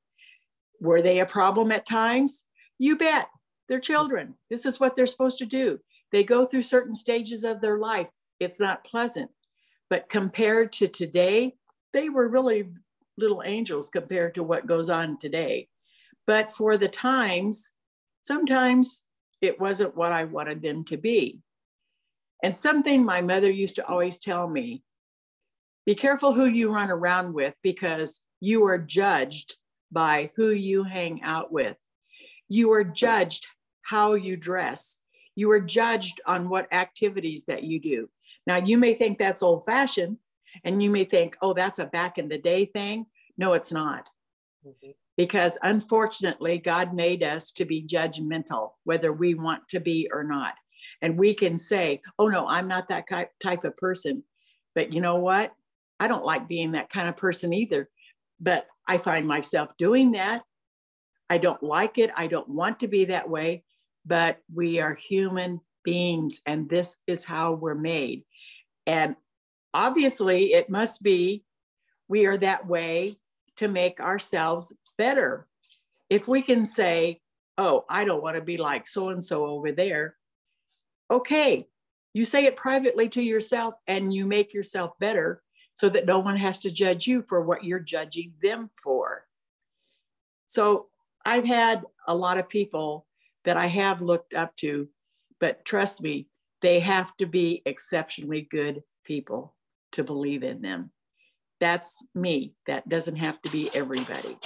[0.81, 2.43] Were they a problem at times?
[2.79, 3.29] You bet.
[3.69, 4.35] They're children.
[4.51, 5.79] This is what they're supposed to do.
[6.13, 8.09] They go through certain stages of their life.
[8.41, 9.31] It's not pleasant.
[9.89, 11.55] But compared to today,
[11.93, 12.69] they were really
[13.17, 15.69] little angels compared to what goes on today.
[16.27, 17.73] But for the times,
[18.23, 19.05] sometimes
[19.41, 21.41] it wasn't what I wanted them to be.
[22.43, 24.83] And something my mother used to always tell me
[25.87, 29.57] be careful who you run around with because you are judged
[29.95, 31.77] by who you hang out with.
[32.49, 33.47] You are judged
[33.83, 34.99] how you dress.
[35.37, 38.11] You are judged on what activities that you do.
[38.47, 40.19] Now, you may think that's old fashioned
[40.65, 43.07] and you may think, oh, that's a back in the day thing.
[43.39, 44.09] No, it's not.
[44.67, 44.91] Mm-hmm.
[45.17, 50.55] Because unfortunately, God made us to be judgmental, whether we want to be or not.
[51.01, 53.07] And we can say, oh, no, I'm not that
[53.43, 54.25] type of person.
[54.75, 55.53] But you know what?
[56.01, 57.89] I don't like being that kind of person either.
[58.41, 60.43] But I find myself doing that.
[61.31, 62.11] I don't like it.
[62.17, 63.65] I don't want to be that way.
[64.07, 68.25] But we are human beings, and this is how we're made.
[68.87, 69.17] And
[69.73, 71.45] obviously, it must be
[72.09, 73.17] we are that way
[73.57, 75.47] to make ourselves better.
[76.11, 77.21] If we can say,
[77.57, 80.17] oh, I don't want to be like so and so over there,
[81.11, 81.67] okay,
[82.13, 85.43] you say it privately to yourself and you make yourself better
[85.75, 89.27] so that no one has to judge you for what you're judging them for.
[90.47, 90.87] So
[91.25, 93.07] I've had a lot of people
[93.45, 94.89] that I have looked up to,
[95.41, 96.29] but trust me,
[96.63, 99.55] they have to be exceptionally good people
[99.93, 100.91] to believe in them.
[101.61, 102.55] That's me.
[102.67, 104.39] That doesn't have to be everybody.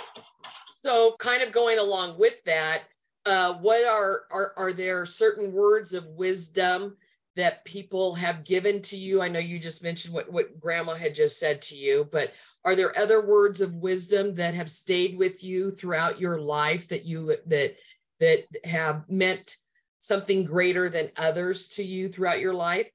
[0.85, 2.85] So, kind of going along with that,
[3.27, 6.97] uh, what are, are are there certain words of wisdom
[7.39, 9.23] that people have given to you?
[9.23, 12.33] I know you just mentioned what, what grandma had just said to you, but
[12.65, 17.05] are there other words of wisdom that have stayed with you throughout your life that
[17.05, 17.77] you that
[18.19, 19.55] that have meant
[20.01, 22.91] something greater than others to you throughout your life?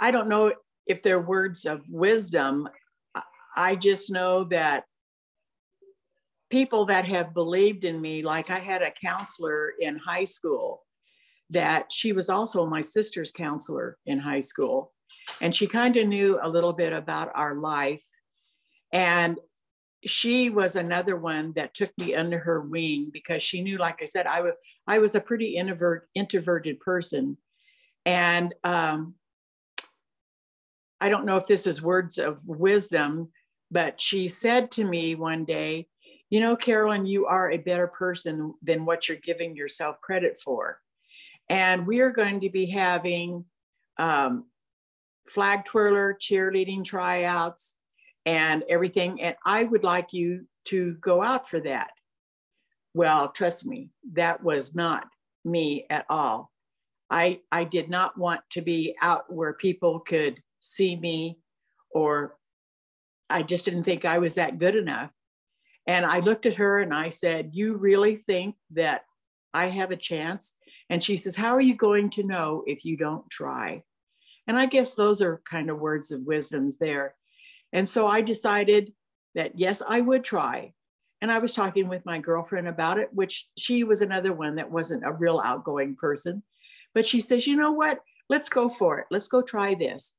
[0.00, 0.52] I don't know
[0.86, 2.68] if they're words of wisdom.
[3.56, 4.84] I just know that
[6.48, 10.84] people that have believed in me, like I had a counselor in high school
[11.50, 14.92] that she was also my sister's counselor in high school.
[15.40, 18.04] And she kind of knew a little bit about our life.
[18.92, 19.38] And
[20.06, 24.06] she was another one that took me under her wing because she knew, like I
[24.06, 24.54] said, I was
[24.86, 27.36] I was a pretty introvert, introverted person.
[28.06, 29.14] And um,
[31.00, 33.28] I don't know if this is words of wisdom,
[33.70, 35.86] but she said to me one day,
[36.30, 40.78] you know, Carolyn, you are a better person than what you're giving yourself credit for.
[41.50, 43.44] And we are going to be having
[43.98, 44.46] um,
[45.26, 47.76] flag twirler, cheerleading tryouts,
[48.24, 49.20] and everything.
[49.20, 51.90] And I would like you to go out for that.
[52.94, 55.08] Well, trust me, that was not
[55.44, 56.52] me at all.
[57.10, 61.38] I, I did not want to be out where people could see me,
[61.90, 62.36] or
[63.28, 65.10] I just didn't think I was that good enough.
[65.86, 69.02] And I looked at her and I said, You really think that
[69.52, 70.54] I have a chance?
[70.90, 73.84] And she says, How are you going to know if you don't try?
[74.46, 77.14] And I guess those are kind of words of wisdoms there.
[77.72, 78.92] And so I decided
[79.36, 80.72] that yes, I would try.
[81.22, 84.70] And I was talking with my girlfriend about it, which she was another one that
[84.70, 86.42] wasn't a real outgoing person.
[86.92, 88.00] But she says, You know what?
[88.28, 89.06] Let's go for it.
[89.10, 90.14] Let's go try this.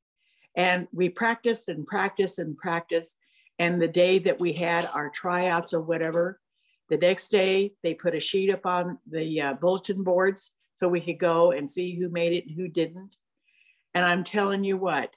[0.56, 3.18] And we practiced and practiced and practiced.
[3.60, 6.40] And the day that we had our tryouts or whatever,
[6.90, 11.02] the next day they put a sheet up on the uh, bulletin boards so we
[11.02, 13.18] could go and see who made it and who didn't.
[13.94, 15.14] And I'm telling you what,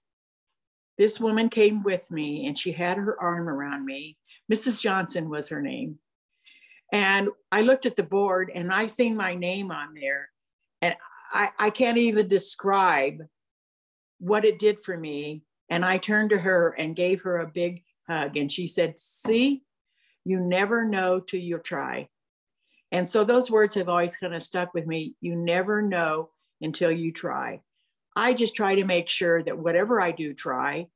[0.99, 4.19] this woman came with me and she had her arm around me.
[4.53, 4.81] Mrs.
[4.81, 5.99] Johnson was her name.
[6.93, 10.29] And I looked at the board and I seen my name on there.
[10.83, 10.95] And
[11.33, 13.23] I, I can't even describe
[14.19, 15.43] what it did for me.
[15.71, 18.37] And I turned to her and gave her a big hug.
[18.37, 19.63] And she said, See,
[20.25, 22.09] you never know till you try.
[22.95, 25.17] And so those words have always kind of stuck with me.
[25.21, 26.31] You never know
[26.61, 27.61] until you try.
[28.15, 30.87] I just try to make sure that whatever I do try,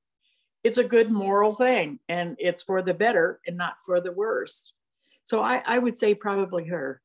[0.62, 4.72] it's a good moral thing and it's for the better and not for the worse.
[5.24, 7.02] So I, I would say probably her.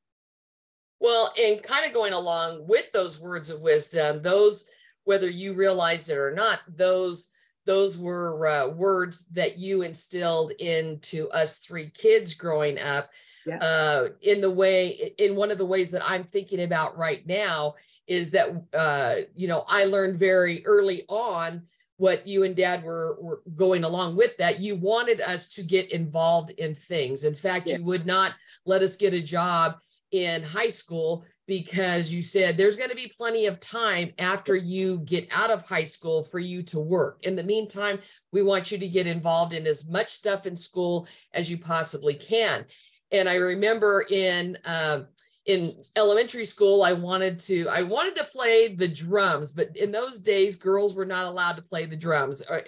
[0.99, 4.69] Well, and kind of going along with those words of wisdom, those,
[5.05, 7.29] whether you realized it or not, those
[7.65, 13.09] those were uh, words that you instilled into us three kids growing up
[13.45, 13.57] yeah.
[13.57, 17.75] uh, in the way in one of the ways that i'm thinking about right now
[18.07, 21.63] is that uh, you know i learned very early on
[21.97, 25.91] what you and dad were, were going along with that you wanted us to get
[25.91, 27.77] involved in things in fact yeah.
[27.77, 28.33] you would not
[28.65, 29.75] let us get a job
[30.11, 34.99] in high school because you said there's going to be plenty of time after you
[34.99, 37.19] get out of high school for you to work.
[37.23, 37.99] In the meantime,
[38.31, 42.13] we want you to get involved in as much stuff in school as you possibly
[42.13, 42.65] can.
[43.13, 45.03] And I remember in uh,
[45.45, 50.19] in elementary school i wanted to i wanted to play the drums but in those
[50.19, 52.63] days girls were not allowed to play the drums or,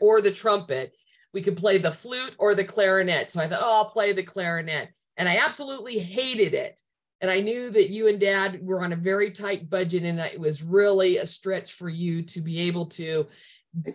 [0.00, 0.94] or the trumpet.
[1.34, 3.30] We could play the flute or the clarinet.
[3.30, 4.90] So i thought oh i'll play the clarinet.
[5.16, 6.80] And i absolutely hated it.
[7.20, 10.40] And i knew that you and dad were on a very tight budget and it
[10.40, 13.26] was really a stretch for you to be able to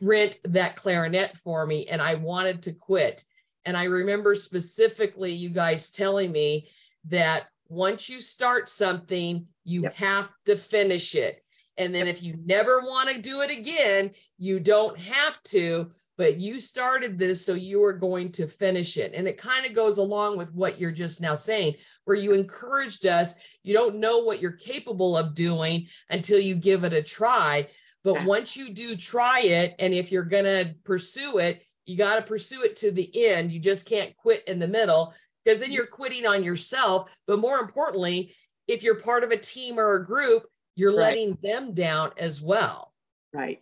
[0.01, 1.87] rent that clarinet for me.
[1.87, 3.23] And i wanted to quit
[3.69, 6.67] and i remember specifically you guys telling me
[7.05, 9.95] that once you start something, you yep.
[9.95, 11.43] have to finish it.
[11.77, 16.39] And then if you never want to do it again, you don't have to, but
[16.41, 19.13] you started this, so you are going to finish it.
[19.13, 23.05] And it kind of goes along with what you're just now saying, where you encouraged
[23.05, 23.35] us.
[23.63, 27.67] You don't know what you're capable of doing until you give it a try.
[28.03, 32.17] But once you do try it, and if you're going to pursue it, you got
[32.17, 33.51] to pursue it to the end.
[33.51, 35.13] You just can't quit in the middle
[35.43, 37.09] because then you're quitting on yourself.
[37.25, 38.35] But more importantly,
[38.67, 40.43] if you're part of a team or a group,
[40.75, 41.07] you're right.
[41.07, 42.93] letting them down as well.
[43.33, 43.61] Right.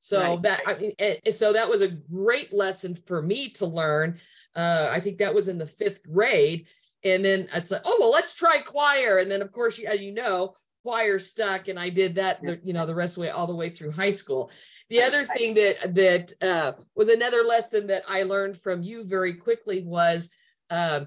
[0.00, 0.42] So right.
[0.42, 4.18] that I mean, so that was a great lesson for me to learn.
[4.56, 6.66] Uh, I think that was in the fifth grade,
[7.04, 9.18] and then it's like, oh well, let's try choir.
[9.18, 12.42] And then of course, as you know, choir stuck, and I did that.
[12.42, 14.50] The, you know, the rest of the way all the way through high school.
[14.90, 19.34] The other thing that that uh, was another lesson that I learned from you very
[19.34, 20.32] quickly was
[20.68, 21.06] um,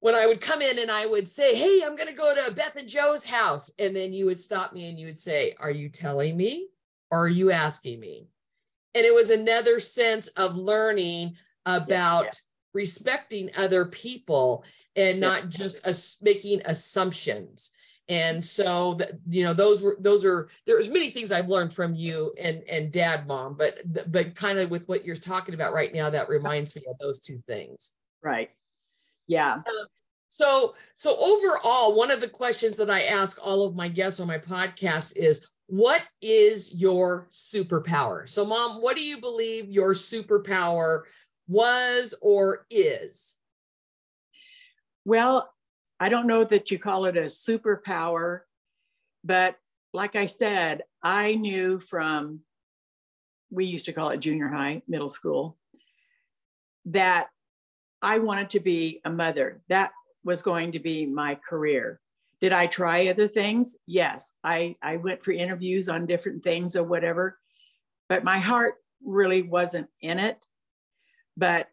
[0.00, 2.52] when I would come in and I would say, Hey, I'm going to go to
[2.52, 3.70] Beth and Joe's house.
[3.78, 6.68] And then you would stop me and you would say, Are you telling me
[7.10, 8.28] or are you asking me?
[8.94, 11.36] And it was another sense of learning
[11.66, 12.74] about yeah, yeah.
[12.74, 14.64] respecting other people
[14.96, 17.70] and not just us making assumptions.
[18.08, 21.94] And so that you know those were those are there's many things I've learned from
[21.94, 23.78] you and and dad mom but
[24.10, 27.20] but kind of with what you're talking about right now that reminds me of those
[27.20, 27.92] two things.
[28.22, 28.50] Right
[29.28, 29.56] yeah.
[29.58, 29.86] Uh,
[30.30, 34.26] so, so overall, one of the questions that I ask all of my guests on
[34.26, 38.28] my podcast is, what is your superpower?
[38.28, 41.02] So, mom, what do you believe your superpower
[41.46, 43.36] was or is?
[45.04, 45.50] Well,
[46.00, 48.40] I don't know that you call it a superpower,
[49.24, 49.56] but
[49.92, 52.40] like I said, I knew from,
[53.50, 55.56] we used to call it junior high, middle school,
[56.86, 57.28] that
[58.00, 59.60] I wanted to be a mother.
[59.68, 59.92] That
[60.24, 62.00] was going to be my career.
[62.40, 63.76] Did I try other things?
[63.86, 64.32] Yes.
[64.44, 67.38] I, I went for interviews on different things or whatever,
[68.08, 68.74] but my heart
[69.04, 70.38] really wasn't in it.
[71.36, 71.68] But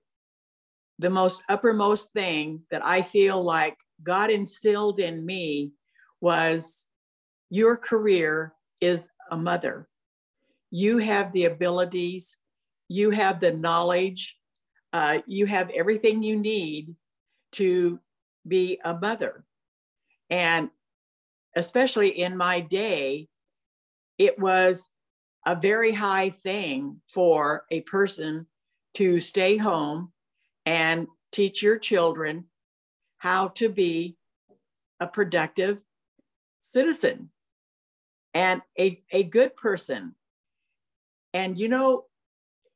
[0.97, 5.71] the most uppermost thing that I feel like God instilled in me
[6.21, 6.85] was
[7.49, 9.89] your career is a mother.
[10.71, 12.37] You have the abilities,
[12.87, 14.37] you have the knowledge,
[14.93, 16.95] uh, you have everything you need
[17.53, 17.99] to
[18.47, 19.43] be a mother.
[20.29, 20.69] And
[21.55, 23.27] especially in my day,
[24.17, 24.89] it was
[25.45, 28.47] a very high thing for a person
[28.95, 30.11] to stay home
[30.65, 32.45] and teach your children
[33.25, 34.15] how to be
[34.99, 35.79] a productive
[36.59, 37.31] citizen
[38.35, 40.13] and a, a good person.
[41.33, 42.05] And you know,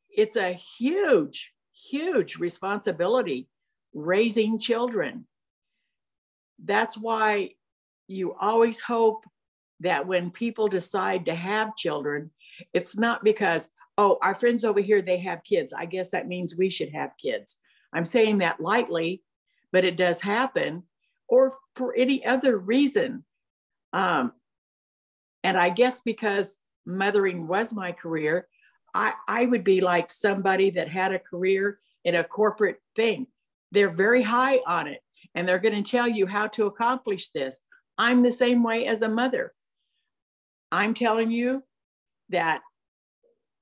[0.10, 1.54] it's a huge
[1.92, 3.48] huge responsibility
[3.94, 5.28] raising children.
[6.66, 7.52] That's why
[8.08, 9.26] you always hope
[9.82, 12.32] that when people decide to have children,
[12.74, 13.70] it's not because,
[14.00, 15.74] oh, our friends over here, they have kids.
[15.74, 17.58] I guess that means we should have kids.
[17.94, 19.22] I'm saying that lightly,
[19.72, 20.84] but it does happen,
[21.28, 23.24] or for any other reason.
[23.94, 24.34] Um,
[25.44, 28.48] and I guess because mothering was my career,
[28.94, 33.28] I, I would be like somebody that had a career in a corporate thing.
[33.72, 35.02] They're very high on it
[35.36, 37.62] and they're going to tell you how to accomplish this.
[37.98, 39.54] I'm the same way as a mother.
[40.72, 41.64] I'm telling you
[42.30, 42.62] that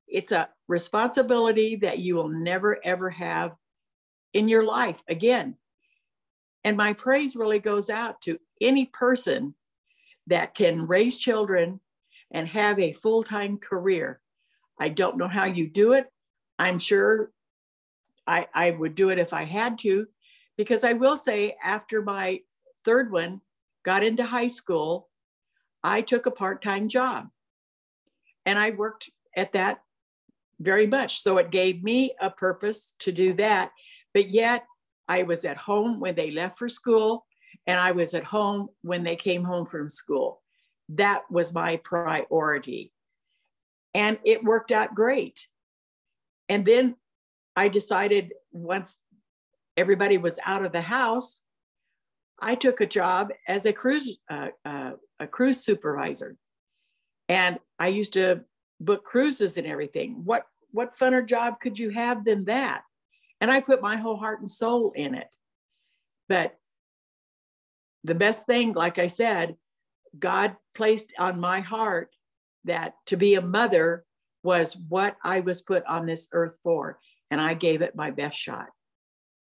[0.07, 3.55] it's a responsibility that you will never ever have
[4.33, 5.55] in your life again.
[6.63, 9.55] And my praise really goes out to any person
[10.27, 11.79] that can raise children
[12.31, 14.19] and have a full time career
[14.79, 16.05] I don't know how you do it.
[16.59, 17.31] I'm sure
[18.25, 20.07] I, I would do it if I had to,
[20.57, 22.41] because I will say, after my
[22.83, 23.41] third one
[23.83, 25.09] got into high school,
[25.83, 27.27] I took a part time job
[28.45, 29.79] and I worked at that
[30.59, 31.21] very much.
[31.21, 33.71] So it gave me a purpose to do that.
[34.13, 34.65] But yet,
[35.07, 37.25] I was at home when they left for school,
[37.65, 40.41] and I was at home when they came home from school.
[40.89, 42.91] That was my priority
[43.97, 45.47] and it worked out great.
[46.49, 46.95] And then
[47.55, 48.99] I decided once
[49.75, 51.41] everybody was out of the house,
[52.39, 56.37] I took a job as a cruise uh, uh, a cruise supervisor,
[57.27, 58.41] and I used to
[58.79, 60.21] book cruises and everything.
[60.23, 62.83] What what funner job could you have than that?
[63.39, 65.27] And I put my whole heart and soul in it.
[66.27, 66.55] But
[68.03, 69.55] the best thing, like I said,
[70.17, 72.09] God placed on my heart
[72.65, 74.05] that to be a mother
[74.43, 76.99] was what I was put on this earth for.
[77.29, 78.67] And I gave it my best shot.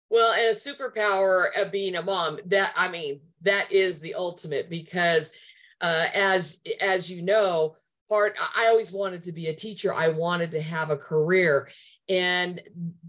[0.10, 4.70] Well, and a superpower of being a mom, that I mean, that is the ultimate
[4.70, 5.32] because
[5.82, 7.76] uh, as as you know,
[8.10, 9.94] part I always wanted to be a teacher.
[9.94, 11.70] I wanted to have a career.
[12.10, 12.62] And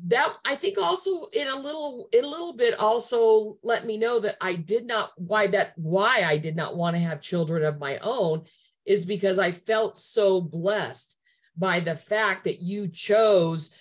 [0.09, 4.21] that I think also in a little in a little bit also let me know
[4.21, 7.79] that I did not why that why I did not want to have children of
[7.79, 8.45] my own
[8.85, 11.17] is because I felt so blessed
[11.57, 13.75] by the fact that you chose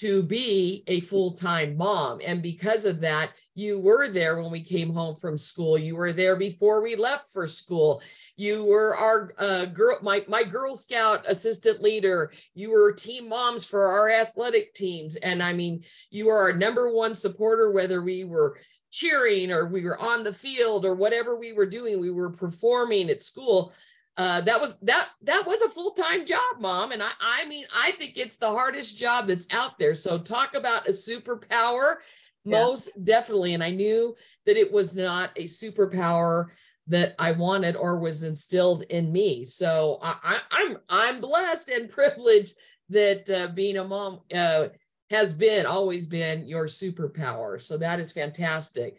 [0.00, 2.20] to be a full-time mom.
[2.24, 5.78] And because of that you were there when we came home from school.
[5.78, 8.02] You were there before we left for school.
[8.36, 12.32] You were our uh, girl my, my girl scout assistant leader.
[12.54, 15.16] You were team moms for our athletic teams.
[15.16, 18.58] And i mean you were our number one supporter whether we were
[18.90, 23.10] cheering or we were on the field or whatever we were doing we were performing
[23.10, 23.72] at school
[24.16, 27.90] uh, that was that that was a full-time job mom and I, I mean i
[27.92, 29.94] think it's the hardest job that's out there.
[29.94, 31.96] So talk about a superpower.
[32.44, 32.62] Yeah.
[32.62, 34.14] most definitely and i knew
[34.46, 36.46] that it was not a superpower
[36.86, 39.44] that i wanted or was instilled in me.
[39.44, 42.56] So I, I, i'm i'm blessed and privileged
[42.88, 44.68] that uh, being a mom uh,
[45.10, 47.60] has been always been your superpower.
[47.60, 48.96] So that is fantastic.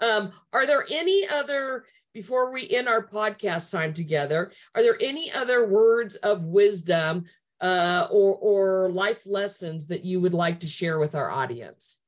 [0.00, 1.84] Um, are there any other
[2.14, 7.24] before we end our podcast time together, are there any other words of wisdom
[7.60, 11.98] uh, or, or life lessons that you would like to share with our audience?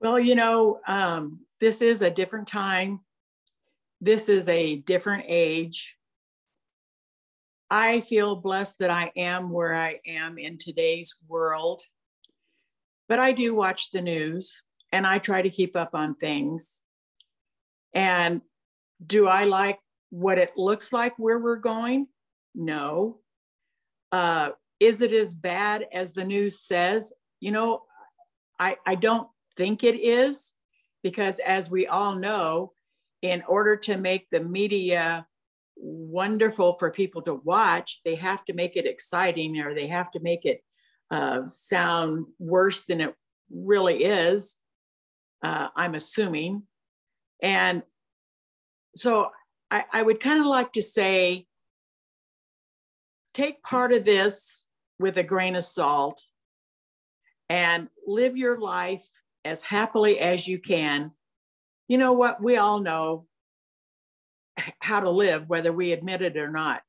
[0.00, 3.00] Well, you know, um, this is a different time.
[4.00, 5.96] This is a different age.
[7.70, 11.82] I feel blessed that I am where I am in today's world.
[13.08, 14.62] But I do watch the news
[14.92, 16.82] and I try to keep up on things.
[17.94, 18.42] And
[19.04, 19.78] do I like
[20.10, 22.06] what it looks like where we're going?
[22.54, 23.20] No.
[24.12, 27.12] Uh, is it as bad as the news says?
[27.40, 27.82] You know,
[28.58, 30.52] I, I don't think it is
[31.02, 32.72] because, as we all know,
[33.22, 35.26] in order to make the media
[35.76, 40.20] wonderful for people to watch, they have to make it exciting or they have to
[40.20, 40.62] make it
[41.10, 43.14] uh, sound worse than it
[43.50, 44.56] really is.
[45.42, 46.62] Uh, I'm assuming.
[47.42, 47.82] And
[48.94, 49.30] so
[49.70, 51.46] I, I would kind of like to say
[53.34, 54.66] take part of this
[54.98, 56.22] with a grain of salt
[57.48, 59.06] and live your life
[59.44, 61.12] as happily as you can.
[61.88, 62.42] You know what?
[62.42, 63.26] We all know
[64.80, 66.82] how to live, whether we admit it or not.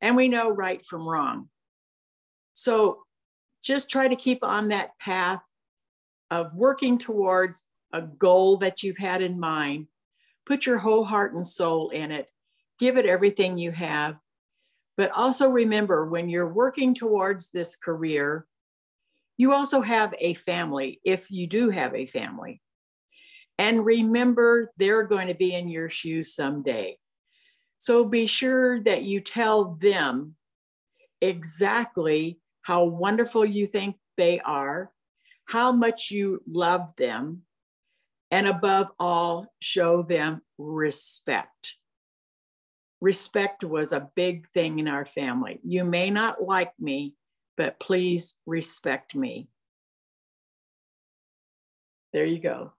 [0.00, 1.48] And we know right from wrong.
[2.52, 2.98] So
[3.62, 5.42] just try to keep on that path
[6.30, 9.86] of working towards a goal that you've had in mind
[10.46, 12.28] Put your whole heart and soul in it.
[12.78, 14.16] Give it everything you have.
[14.96, 18.46] But also remember when you're working towards this career,
[19.36, 22.60] you also have a family, if you do have a family.
[23.58, 26.98] And remember, they're going to be in your shoes someday.
[27.78, 30.36] So be sure that you tell them
[31.20, 34.90] exactly how wonderful you think they are,
[35.46, 37.42] how much you love them,
[38.34, 41.76] and above all, show them respect.
[43.00, 45.60] Respect was a big thing in our family.
[45.62, 47.14] You may not like me,
[47.56, 49.46] but please respect me.
[52.12, 52.72] There you go.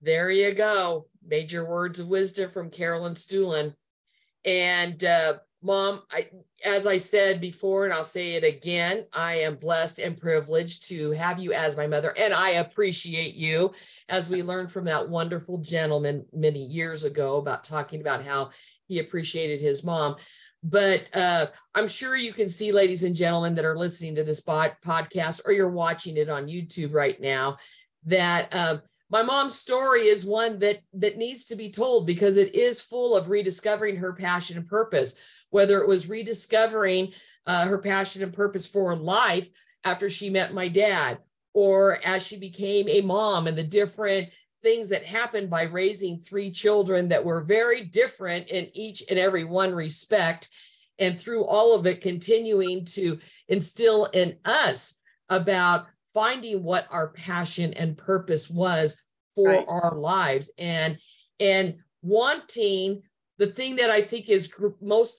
[0.00, 1.06] There you go.
[1.24, 3.76] Major words of wisdom from Carolyn Stueland.
[4.44, 6.28] And uh, Mom, I,
[6.64, 11.12] as I said before, and I'll say it again, I am blessed and privileged to
[11.12, 13.72] have you as my mother, and I appreciate you
[14.08, 18.50] as we learned from that wonderful gentleman many years ago about talking about how
[18.88, 20.16] he appreciated his mom.
[20.64, 24.44] But uh, I'm sure you can see, ladies and gentlemen, that are listening to this
[24.44, 27.58] podcast or you're watching it on YouTube right now,
[28.06, 28.78] that uh,
[29.10, 33.16] my mom's story is one that that needs to be told because it is full
[33.16, 35.14] of rediscovering her passion and purpose
[35.52, 37.12] whether it was rediscovering
[37.46, 39.48] uh, her passion and purpose for life
[39.84, 41.18] after she met my dad,
[41.54, 44.30] or as she became a mom and the different
[44.62, 49.44] things that happened by raising three children that were very different in each and every
[49.44, 50.48] one respect.
[50.98, 57.74] And through all of it, continuing to instill in us about finding what our passion
[57.74, 59.02] and purpose was
[59.34, 59.64] for right.
[59.68, 60.98] our lives and
[61.40, 63.02] and wanting
[63.38, 65.18] the thing that I think is most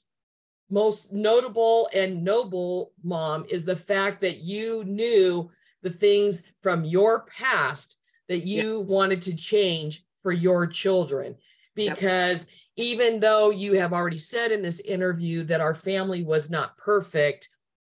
[0.70, 5.50] most notable and noble mom is the fact that you knew
[5.84, 8.00] the things from your past
[8.30, 8.88] that you yep.
[8.88, 11.36] wanted to change for your children
[11.76, 12.88] because yep.
[12.88, 17.50] even though you have already said in this interview that our family was not perfect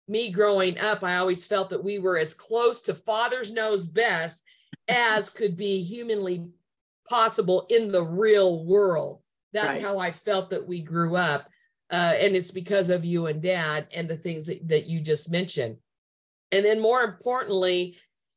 [0.08, 4.42] me growing up i always felt that we were as close to father's knows best
[4.88, 6.44] as could be humanly
[7.08, 9.84] possible in the real world that's right.
[9.84, 11.48] how i felt that we grew up
[11.92, 15.30] uh, and it's because of you and dad and the things that, that you just
[15.30, 15.76] mentioned.
[16.52, 17.96] And then more importantly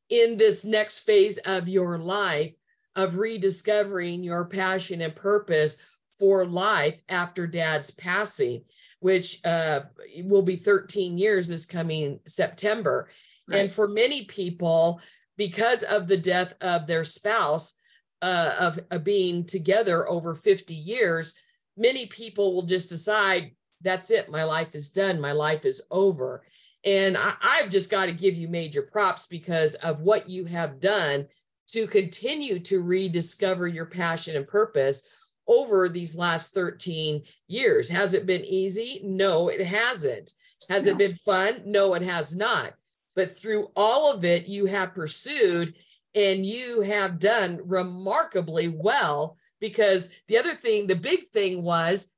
[0.09, 2.53] in this next phase of your life
[2.95, 5.77] of rediscovering your passion and purpose
[6.17, 8.63] for life after dad's passing
[8.99, 9.81] which uh,
[10.23, 13.09] will be 13 years this coming september.
[13.51, 15.01] And for many people
[15.37, 17.73] because of the death of their spouse
[18.21, 21.33] uh, of, of being together over 50 years
[21.79, 23.51] many people will just decide
[23.81, 26.43] that's it my life is done my life is over
[26.85, 30.79] and I, have just got to give you major props because of what you have
[30.79, 31.27] done
[31.71, 35.03] to continue to rediscover your passion and purpose
[35.47, 37.89] over these last 13 years.
[37.89, 39.01] Has it been easy?
[39.03, 40.31] No, it hasn't.
[40.69, 40.91] Has no.
[40.91, 41.63] it been fun?
[41.65, 42.73] No, it has not.
[43.15, 45.75] But through all of it, you have pursued
[46.15, 52.11] and you have done remarkably well because the other thing, the big thing was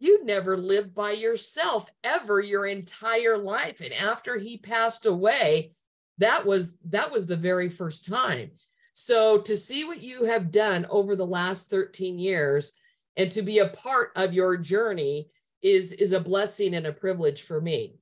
[0.00, 3.80] you never lived by yourself ever your entire life.
[3.80, 5.72] And after he passed away
[6.18, 8.52] that was that was the very first time.
[8.92, 12.72] So to see what you have done over the last 13 years
[13.16, 15.28] and to be a part of your journey
[15.62, 17.96] is is a blessing and a privilege for me.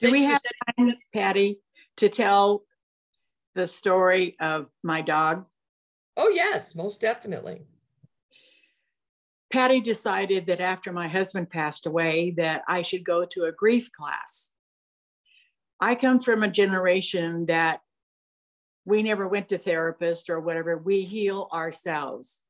[0.00, 0.40] Do Thanks we have
[0.76, 1.60] time patty
[1.98, 2.64] to tell
[3.54, 5.46] the story of my dog?
[6.16, 7.62] Oh yes most definitely
[9.52, 13.90] Patty decided that after my husband passed away that I should go to a grief
[13.92, 14.50] class.
[15.80, 17.80] I come from a generation that
[18.84, 22.42] we never went to therapist or whatever, we heal ourselves.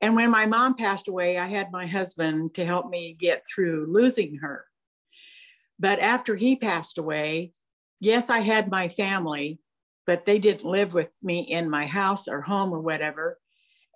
[0.00, 3.86] And when my mom passed away, I had my husband to help me get through
[3.88, 4.66] losing her.
[5.78, 7.52] But after he passed away,
[8.00, 9.60] yes, I had my family,
[10.06, 13.38] but they didn't live with me in my house or home or whatever.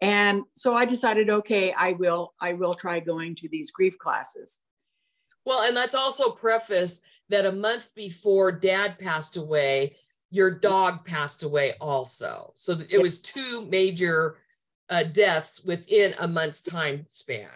[0.01, 4.61] And so I decided, okay, I will, I will try going to these grief classes.
[5.45, 9.97] Well, and let's also preface that a month before dad passed away,
[10.31, 12.53] your dog passed away also.
[12.55, 14.37] So it was two major
[14.91, 17.49] uh, deaths within a month's time span.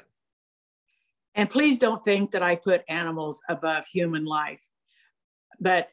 [1.34, 4.60] And please don't think that I put animals above human life,
[5.60, 5.88] but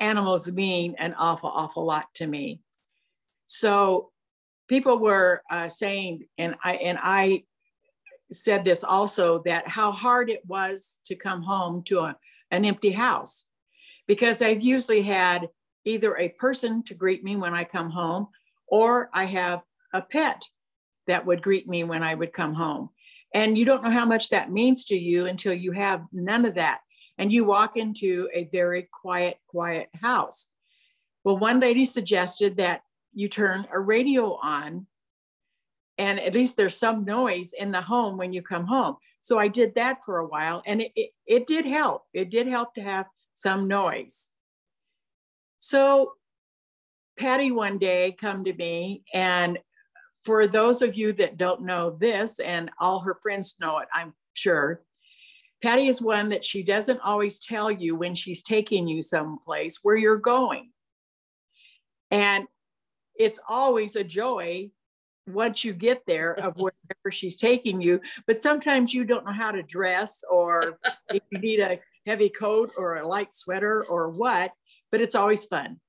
[0.00, 2.60] animals mean an awful, awful lot to me.
[3.46, 4.10] So
[4.68, 7.44] people were uh, saying, and I and I
[8.32, 12.16] said this also that how hard it was to come home to a,
[12.50, 13.46] an empty house,
[14.06, 15.48] because I've usually had
[15.84, 18.28] either a person to greet me when I come home,
[18.66, 19.60] or I have
[19.92, 20.42] a pet
[21.06, 22.88] that would greet me when I would come home.
[23.34, 26.54] And you don't know how much that means to you until you have none of
[26.54, 26.80] that.
[27.18, 30.48] And you walk into a very quiet, quiet house.
[31.22, 32.80] Well, one lady suggested that
[33.14, 34.86] you turn a radio on
[35.98, 38.96] and at least there's some noise in the home when you come home.
[39.20, 42.02] So I did that for a while and it, it, it, did help.
[42.12, 44.30] It did help to have some noise.
[45.58, 46.12] So
[47.16, 49.58] Patty one day come to me and
[50.24, 54.14] for those of you that don't know this and all her friends know it, I'm
[54.32, 54.82] sure,
[55.62, 59.96] Patty is one that she doesn't always tell you when she's taking you someplace where
[59.96, 60.70] you're going.
[62.10, 62.46] And
[63.16, 64.70] it's always a joy
[65.26, 68.00] once you get there of wherever she's taking you.
[68.26, 70.78] But sometimes you don't know how to dress or
[71.10, 74.52] if you need a heavy coat or a light sweater or what,
[74.90, 75.80] but it's always fun.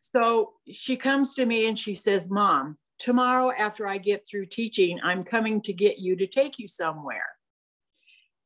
[0.00, 5.00] So she comes to me and she says, Mom, tomorrow after I get through teaching,
[5.02, 7.26] I'm coming to get you to take you somewhere.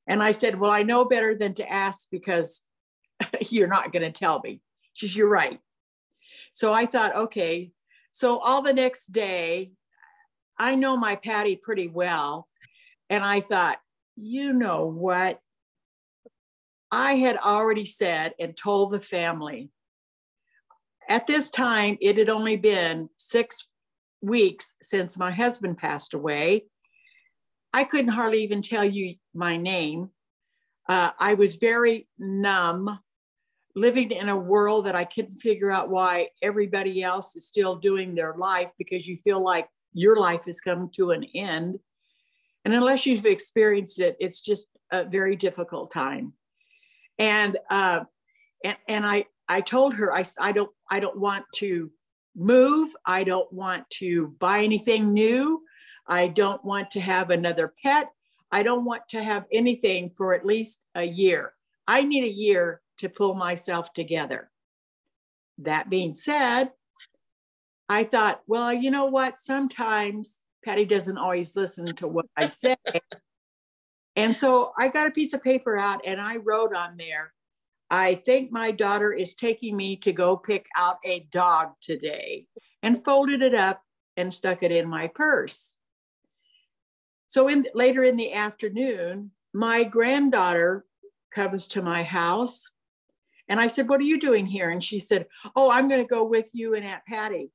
[0.07, 2.63] And I said, Well, I know better than to ask because
[3.51, 4.61] you're not going to tell me.
[4.93, 5.59] She says, You're right.
[6.55, 7.73] So I thought, okay,
[8.17, 9.73] so all the next day,
[10.59, 12.49] I know my Patty pretty well.
[13.11, 13.77] And I thought,
[14.17, 15.39] you know what?
[16.91, 19.69] I had already said and told the family.
[21.07, 23.69] At this time, it had only been six
[24.23, 26.65] weeks since my husband passed away.
[27.75, 30.09] I couldn't hardly even tell you my name.
[30.89, 32.99] Uh, I was very numb
[33.77, 38.15] living in a world that I couldn't figure out why everybody else is still doing
[38.15, 41.79] their life because you feel like your life has come to an end.
[42.65, 46.33] And unless you've experienced it, it's just a very difficult time.
[47.19, 48.01] And uh,
[48.65, 51.91] and, and I I told her I, I don't I don't want to
[52.35, 52.95] move.
[53.05, 55.63] I don't want to buy anything new.
[56.09, 58.09] I don't want to have another pet.
[58.51, 61.53] I don't want to have anything for at least a year.
[61.87, 64.51] I need a year to pull myself together.
[65.59, 66.71] That being said,
[67.89, 69.39] I thought, well, you know what?
[69.39, 72.77] Sometimes Patty doesn't always listen to what I say.
[74.17, 77.33] and so I got a piece of paper out and I wrote on there,
[77.91, 82.47] I think my daughter is taking me to go pick out a dog today,
[82.83, 83.81] and folded it up
[84.17, 85.77] and stuck it in my purse.
[87.29, 90.85] So in later in the afternoon, my granddaughter
[91.33, 92.71] comes to my house
[93.49, 94.71] and I said, What are you doing here?
[94.71, 97.51] And she said, Oh, I'm going to go with you and Aunt Patty.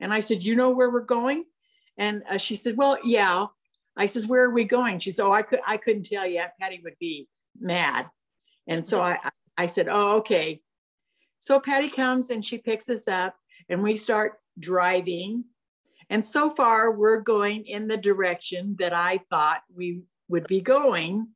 [0.00, 1.44] And I said, You know where we're going?
[1.96, 3.46] And uh, she said, Well, yeah.
[3.96, 4.98] I says, Where are we going?
[4.98, 6.40] She said, Oh, I, could, I couldn't tell you.
[6.40, 8.08] Aunt Patty would be mad.
[8.66, 9.18] And so I,
[9.56, 10.60] I said, Oh, okay.
[11.38, 13.36] So Patty comes and she picks us up
[13.68, 15.44] and we start driving.
[16.10, 21.28] And so far, we're going in the direction that I thought we would be going.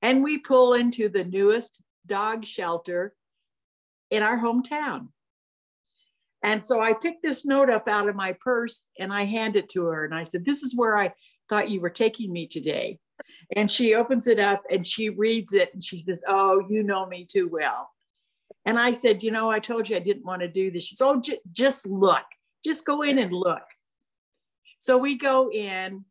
[0.00, 3.14] And we pull into the newest dog shelter
[4.10, 5.08] in our hometown.
[6.42, 9.68] And so I picked this note up out of my purse and I hand it
[9.70, 10.04] to her.
[10.04, 11.12] And I said, This is where I
[11.48, 12.98] thought you were taking me today.
[13.56, 17.06] And she opens it up and she reads it and she says, Oh, you know
[17.06, 17.90] me too well.
[18.64, 20.84] And I said, You know, I told you I didn't want to do this.
[20.84, 22.24] She said, Oh, j- just look,
[22.64, 23.64] just go in and look.
[24.78, 26.04] So we go in.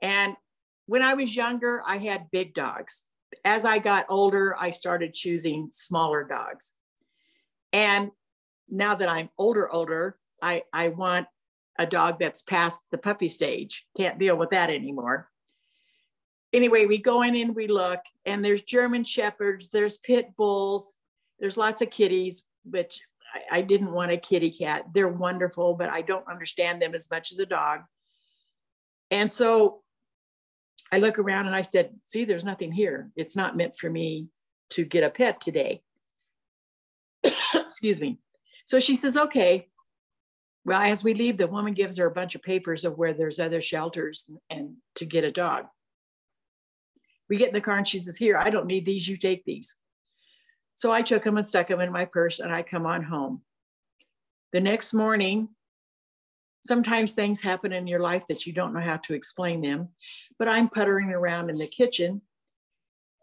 [0.00, 0.34] And
[0.86, 3.04] when I was younger, I had big dogs
[3.44, 6.74] as I got older, I started choosing smaller dogs.
[7.72, 8.10] And
[8.68, 11.26] now that I'm older, older, I, I want
[11.78, 13.86] a dog that's past the puppy stage.
[13.96, 15.28] Can't deal with that anymore.
[16.52, 20.96] Anyway, we go in and we look, and there's German Shepherds, there's pit bulls,
[21.40, 23.00] there's lots of kitties, which
[23.50, 24.84] I, I didn't want a kitty cat.
[24.94, 27.80] They're wonderful, but I don't understand them as much as a dog.
[29.10, 29.82] And so
[30.94, 33.10] I look around and I said, see, there's nothing here.
[33.16, 34.28] It's not meant for me
[34.70, 35.82] to get a pet today.
[37.52, 38.20] Excuse me.
[38.64, 39.66] So she says, okay.
[40.64, 43.40] Well, as we leave, the woman gives her a bunch of papers of where there's
[43.40, 45.64] other shelters and to get a dog.
[47.28, 49.08] We get in the car and she says, here, I don't need these.
[49.08, 49.74] You take these.
[50.76, 53.42] So I took them and stuck them in my purse and I come on home.
[54.52, 55.48] The next morning,
[56.64, 59.88] sometimes things happen in your life that you don't know how to explain them.
[60.38, 62.22] But I'm puttering around in the kitchen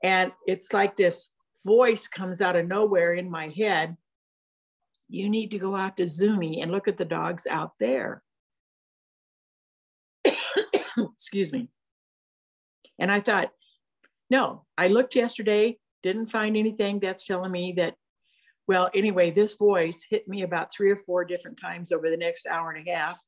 [0.04, 1.32] and it's like this
[1.66, 3.98] voice comes out of nowhere in my head.
[5.10, 8.24] You need to go out to Zuni and look at the dogs out there.
[10.98, 11.70] Excuse me.
[12.98, 13.52] And I thought,
[14.30, 17.96] no, I looked yesterday, didn't find anything that's telling me that
[18.68, 22.48] well, anyway, this voice hit me about three or four different times over the next
[22.48, 23.20] hour and a half.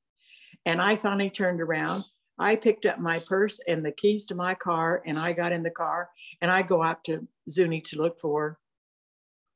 [0.65, 2.03] And I finally turned around.
[2.39, 5.63] I picked up my purse and the keys to my car, and I got in
[5.63, 6.09] the car
[6.41, 8.57] and I go out to Zuni to look for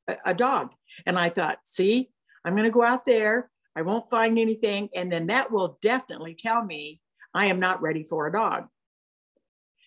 [0.06, 0.70] a, a dog.
[1.06, 2.10] And I thought, see,
[2.44, 3.50] I'm going to go out there.
[3.74, 4.88] I won't find anything.
[4.94, 7.00] And then that will definitely tell me
[7.34, 8.68] I am not ready for a dog.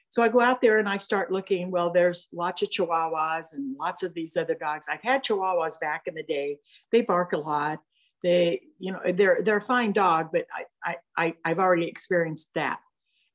[0.09, 1.71] So I go out there and I start looking.
[1.71, 4.87] Well, there's lots of Chihuahuas and lots of these other dogs.
[4.89, 6.57] I've had Chihuahuas back in the day.
[6.91, 7.79] They bark a lot
[8.23, 10.45] they you know they're they're a fine dog but
[10.85, 12.79] I, I i've already experienced that.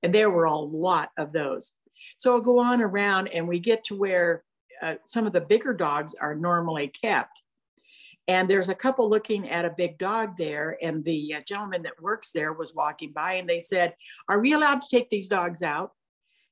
[0.02, 1.72] And there were a lot of those.
[2.18, 4.44] So i'll go on around and we get to where
[4.82, 7.40] uh, some of the bigger dogs are normally kept.
[8.28, 12.02] And there's a couple looking at a big dog there and the uh, gentleman that
[12.02, 13.94] works there was walking by and they said
[14.28, 15.92] are we allowed to take these dogs out?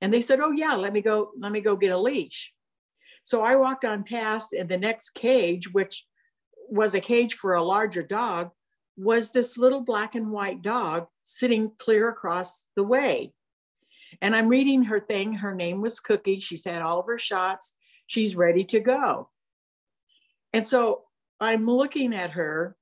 [0.00, 2.52] And they said oh yeah let me go let me go get a leash.
[3.24, 6.04] So i walked on past and the next cage which
[6.68, 8.50] was a cage for a larger dog
[8.96, 13.32] was this little black and white dog sitting clear across the way.
[14.22, 15.34] And I'm reading her thing.
[15.34, 16.40] Her name was Cookie.
[16.40, 17.74] She's had all of her shots.
[18.06, 19.30] She's ready to go.
[20.52, 21.02] And so
[21.40, 22.76] I'm looking at her,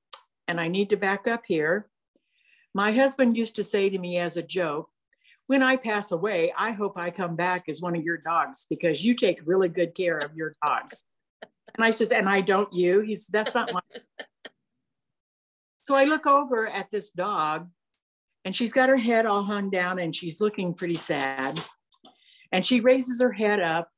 [0.47, 1.89] and I need to back up here.
[2.75, 4.89] My husband used to say to me as a joke,
[5.47, 9.03] when I pass away, I hope I come back as one of your dogs because
[9.03, 11.03] you take really good care of your dogs.
[11.75, 13.01] And I says, and I don't you.
[13.01, 13.81] He's that's not my.
[15.83, 17.69] so I look over at this dog
[18.45, 21.59] and she's got her head all hung down and she's looking pretty sad.
[22.51, 23.89] And she raises her head up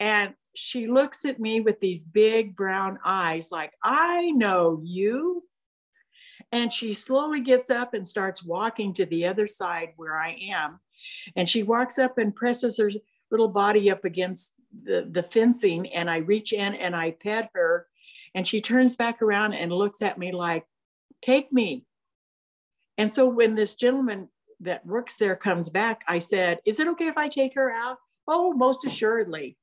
[0.00, 5.44] and she looks at me with these big brown eyes, like, I know you.
[6.52, 10.80] And she slowly gets up and starts walking to the other side where I am.
[11.34, 12.90] And she walks up and presses her
[13.30, 14.54] little body up against
[14.84, 15.92] the, the fencing.
[15.92, 17.86] And I reach in and I pet her.
[18.34, 20.64] And she turns back around and looks at me like,
[21.22, 21.84] Take me.
[22.98, 24.28] And so when this gentleman
[24.60, 27.98] that works there comes back, I said, Is it okay if I take her out?
[28.28, 29.56] Oh, most assuredly.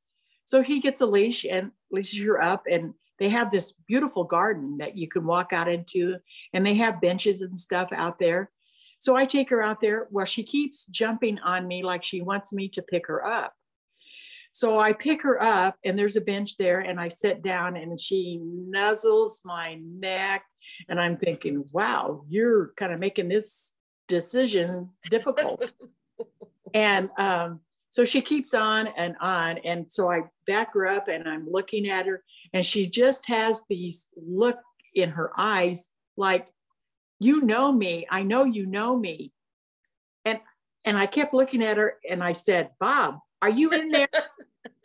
[0.45, 4.78] So he gets a leash and leashes her up, and they have this beautiful garden
[4.80, 6.18] that you can walk out into,
[6.53, 8.51] and they have benches and stuff out there.
[8.99, 10.07] So I take her out there.
[10.11, 13.53] Well, she keeps jumping on me like she wants me to pick her up.
[14.54, 17.99] So I pick her up, and there's a bench there, and I sit down, and
[17.99, 20.45] she nuzzles my neck.
[20.88, 23.72] And I'm thinking, wow, you're kind of making this
[24.08, 25.74] decision difficult.
[26.74, 29.58] and um, so she keeps on and on.
[29.60, 32.24] And so I back her up and I'm looking at her,
[32.54, 34.58] and she just has these look
[34.95, 36.47] in her eyes like,
[37.20, 38.06] you know me.
[38.10, 39.32] I know you know me.
[40.26, 40.39] And
[40.86, 44.07] and I kept looking at her and I said, Bob, are you in there?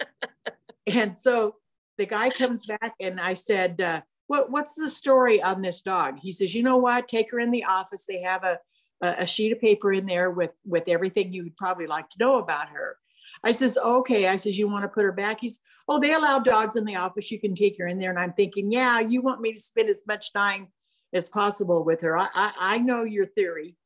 [0.89, 1.55] and so
[1.97, 6.19] the guy comes back and I said, uh, what, what's the story on this dog?
[6.19, 7.07] He says, you know what?
[7.07, 8.05] Take her in the office.
[8.05, 8.59] They have a,
[9.01, 12.39] a, sheet of paper in there with, with everything you would probably like to know
[12.39, 12.97] about her.
[13.45, 14.27] I says, okay.
[14.27, 15.39] I says, you want to put her back?
[15.41, 17.31] He's, oh, they allow dogs in the office.
[17.31, 18.11] You can take her in there.
[18.11, 20.67] And I'm thinking, yeah, you want me to spend as much time
[21.13, 22.19] as possible with her.
[22.19, 23.77] I, I, I know your theory.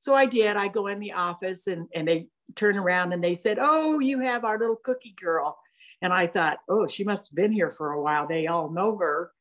[0.00, 0.56] So I did.
[0.56, 4.20] I go in the office and, and they turn around and they said, oh, you
[4.20, 5.58] have our little cookie girl.
[6.00, 8.26] And I thought, oh, she must have been here for a while.
[8.26, 9.32] They all know her.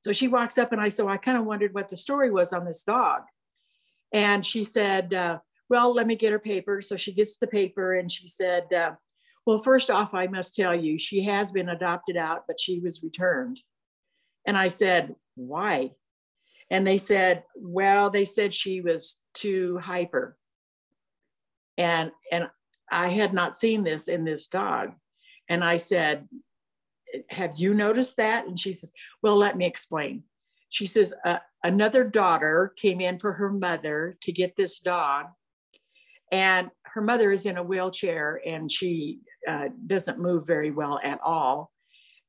[0.00, 2.52] So she walks up and I so I kind of wondered what the story was
[2.52, 3.22] on this dog.
[4.12, 5.38] And she said, uh,
[5.68, 6.80] Well, let me get her paper.
[6.80, 8.92] So she gets the paper and she said, uh,
[9.44, 13.02] Well, first off, I must tell you, she has been adopted out, but she was
[13.02, 13.60] returned.
[14.46, 15.90] And I said, Why?
[16.70, 20.37] And they said, Well, they said she was too hyper.
[21.78, 22.48] And, and
[22.90, 24.92] I had not seen this in this dog.
[25.48, 26.28] And I said,
[27.30, 28.46] Have you noticed that?
[28.46, 30.24] And she says, Well, let me explain.
[30.70, 35.26] She says, uh, another daughter came in for her mother to get this dog.
[36.30, 41.20] And her mother is in a wheelchair and she uh, doesn't move very well at
[41.24, 41.72] all.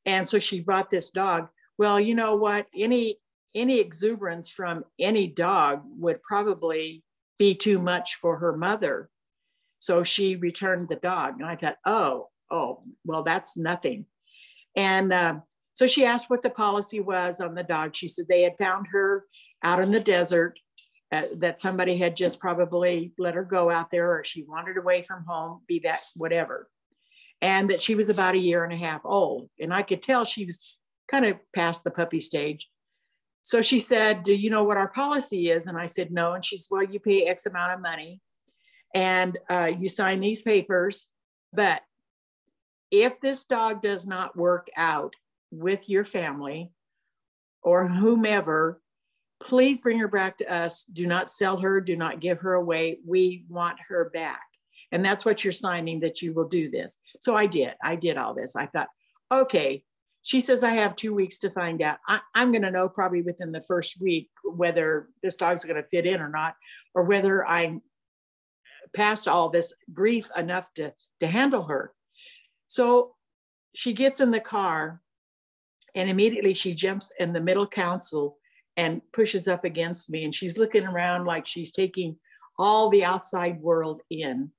[0.05, 1.49] And so she brought this dog.
[1.77, 2.67] Well, you know what?
[2.75, 3.19] Any
[3.55, 7.03] any exuberance from any dog would probably
[7.39, 9.09] be too much for her mother.
[9.79, 11.35] So she returned the dog.
[11.39, 14.05] And I thought, oh, oh, well, that's nothing.
[14.75, 15.35] And uh,
[15.73, 17.95] so she asked what the policy was on the dog.
[17.95, 19.25] She said they had found her
[19.63, 20.59] out in the desert,
[21.11, 25.03] uh, that somebody had just probably let her go out there or she wandered away
[25.07, 26.69] from home, be that whatever.
[27.41, 29.49] And that she was about a year and a half old.
[29.59, 30.77] And I could tell she was
[31.09, 32.69] kind of past the puppy stage.
[33.41, 35.65] So she said, Do you know what our policy is?
[35.65, 36.33] And I said, No.
[36.33, 38.21] And she said, Well, you pay X amount of money
[38.93, 41.07] and uh, you sign these papers.
[41.53, 41.81] But
[42.91, 45.13] if this dog does not work out
[45.51, 46.71] with your family
[47.61, 48.81] or whomever,
[49.39, 50.83] please bring her back to us.
[50.83, 52.99] Do not sell her, do not give her away.
[53.05, 54.41] We want her back.
[54.91, 56.97] And that's what you're signing that you will do this.
[57.19, 57.73] So I did.
[57.83, 58.55] I did all this.
[58.55, 58.87] I thought,
[59.31, 59.83] okay.
[60.21, 61.97] She says, I have two weeks to find out.
[62.07, 65.87] I, am going to know probably within the first week whether this dog's going to
[65.89, 66.55] fit in or not,
[66.93, 67.81] or whether I'm
[68.95, 71.93] past all this grief enough to, to handle her.
[72.67, 73.15] So
[73.75, 75.01] she gets in the car
[75.95, 78.37] and immediately she jumps in the middle console
[78.77, 80.23] and pushes up against me.
[80.23, 82.17] And she's looking around like she's taking
[82.57, 84.51] all the outside world in.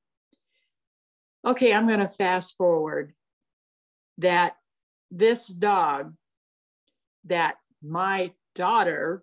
[1.44, 3.12] Okay, I'm going to fast forward
[4.18, 4.56] that
[5.10, 6.14] this dog
[7.24, 9.22] that my daughter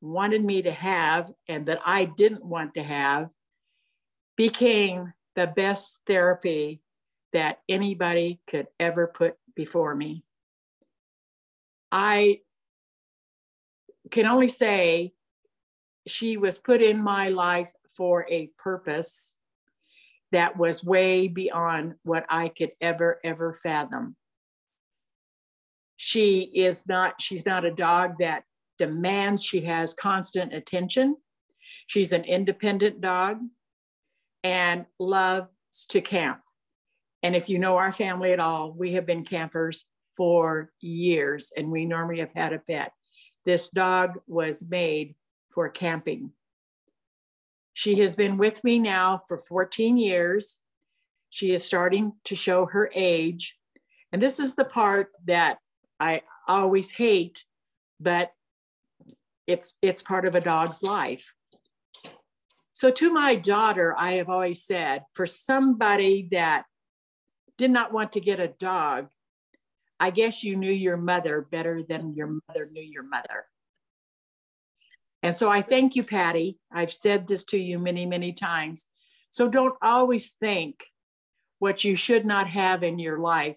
[0.00, 3.30] wanted me to have and that I didn't want to have
[4.38, 6.80] became the best therapy
[7.32, 10.24] that anybody could ever put before me.
[11.92, 12.40] I
[14.10, 15.12] can only say
[16.06, 19.36] she was put in my life for a purpose
[20.30, 24.14] that was way beyond what I could ever, ever fathom.
[25.96, 28.44] She is not, she's not a dog that
[28.78, 31.16] demands she has constant attention.
[31.88, 33.38] She's an independent dog
[34.44, 35.48] and loves
[35.90, 36.40] to camp.
[37.22, 39.84] And if you know our family at all, we have been campers
[40.16, 42.92] for years and we normally have had a pet.
[43.44, 45.14] This dog was made
[45.50, 46.32] for camping.
[47.72, 50.58] She has been with me now for 14 years.
[51.30, 53.56] She is starting to show her age.
[54.12, 55.58] And this is the part that
[56.00, 57.44] I always hate,
[58.00, 58.32] but
[59.46, 61.32] it's it's part of a dog's life.
[62.78, 66.62] So to my daughter, I have always said, for somebody that
[67.56, 69.08] did not want to get a dog,
[69.98, 73.46] I guess you knew your mother better than your mother knew your mother.
[75.24, 76.56] And so I thank you, Patty.
[76.70, 78.86] I've said this to you many, many times.
[79.32, 80.84] So don't always think
[81.58, 83.56] what you should not have in your life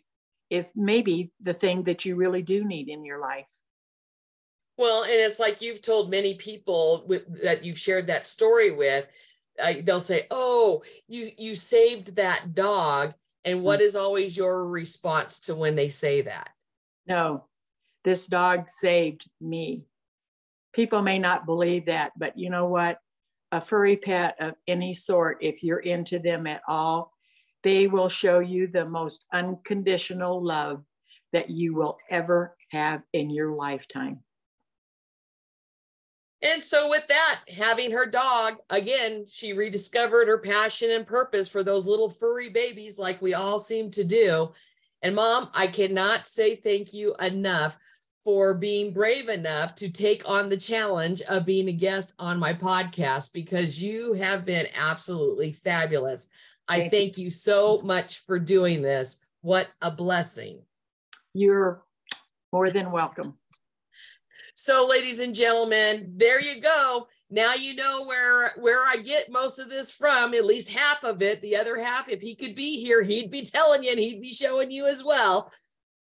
[0.50, 3.46] is maybe the thing that you really do need in your life.
[4.78, 9.08] Well, and it's like you've told many people with, that you've shared that story with.
[9.62, 13.86] Uh, they'll say, "Oh, you you saved that dog," and what mm-hmm.
[13.86, 16.50] is always your response to when they say that?
[17.06, 17.46] No,
[18.04, 19.84] this dog saved me.
[20.74, 23.00] People may not believe that, but you know what?
[23.52, 27.12] A furry pet of any sort, if you're into them at all,
[27.64, 30.84] they will show you the most unconditional love
[31.34, 34.22] that you will ever have in your lifetime.
[36.44, 41.64] And so, with that, having her dog, again, she rediscovered her passion and purpose for
[41.64, 44.52] those little furry babies, like we all seem to do.
[45.04, 47.78] And, mom, I cannot say thank you enough
[48.24, 52.54] for being brave enough to take on the challenge of being a guest on my
[52.54, 56.30] podcast because you have been absolutely fabulous.
[56.68, 59.26] I thank you so much for doing this.
[59.42, 60.62] What a blessing.
[61.34, 61.84] You're
[62.54, 63.38] more than welcome.
[64.64, 67.08] So, ladies and gentlemen, there you go.
[67.32, 71.24] Now you know where where I get most of this from, at least half of
[71.24, 71.42] it.
[71.42, 74.32] The other half, if he could be here, he'd be telling you and he'd be
[74.32, 75.52] showing you as well.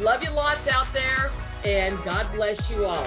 [0.00, 1.30] Love you lots out there
[1.64, 3.06] and God bless you all.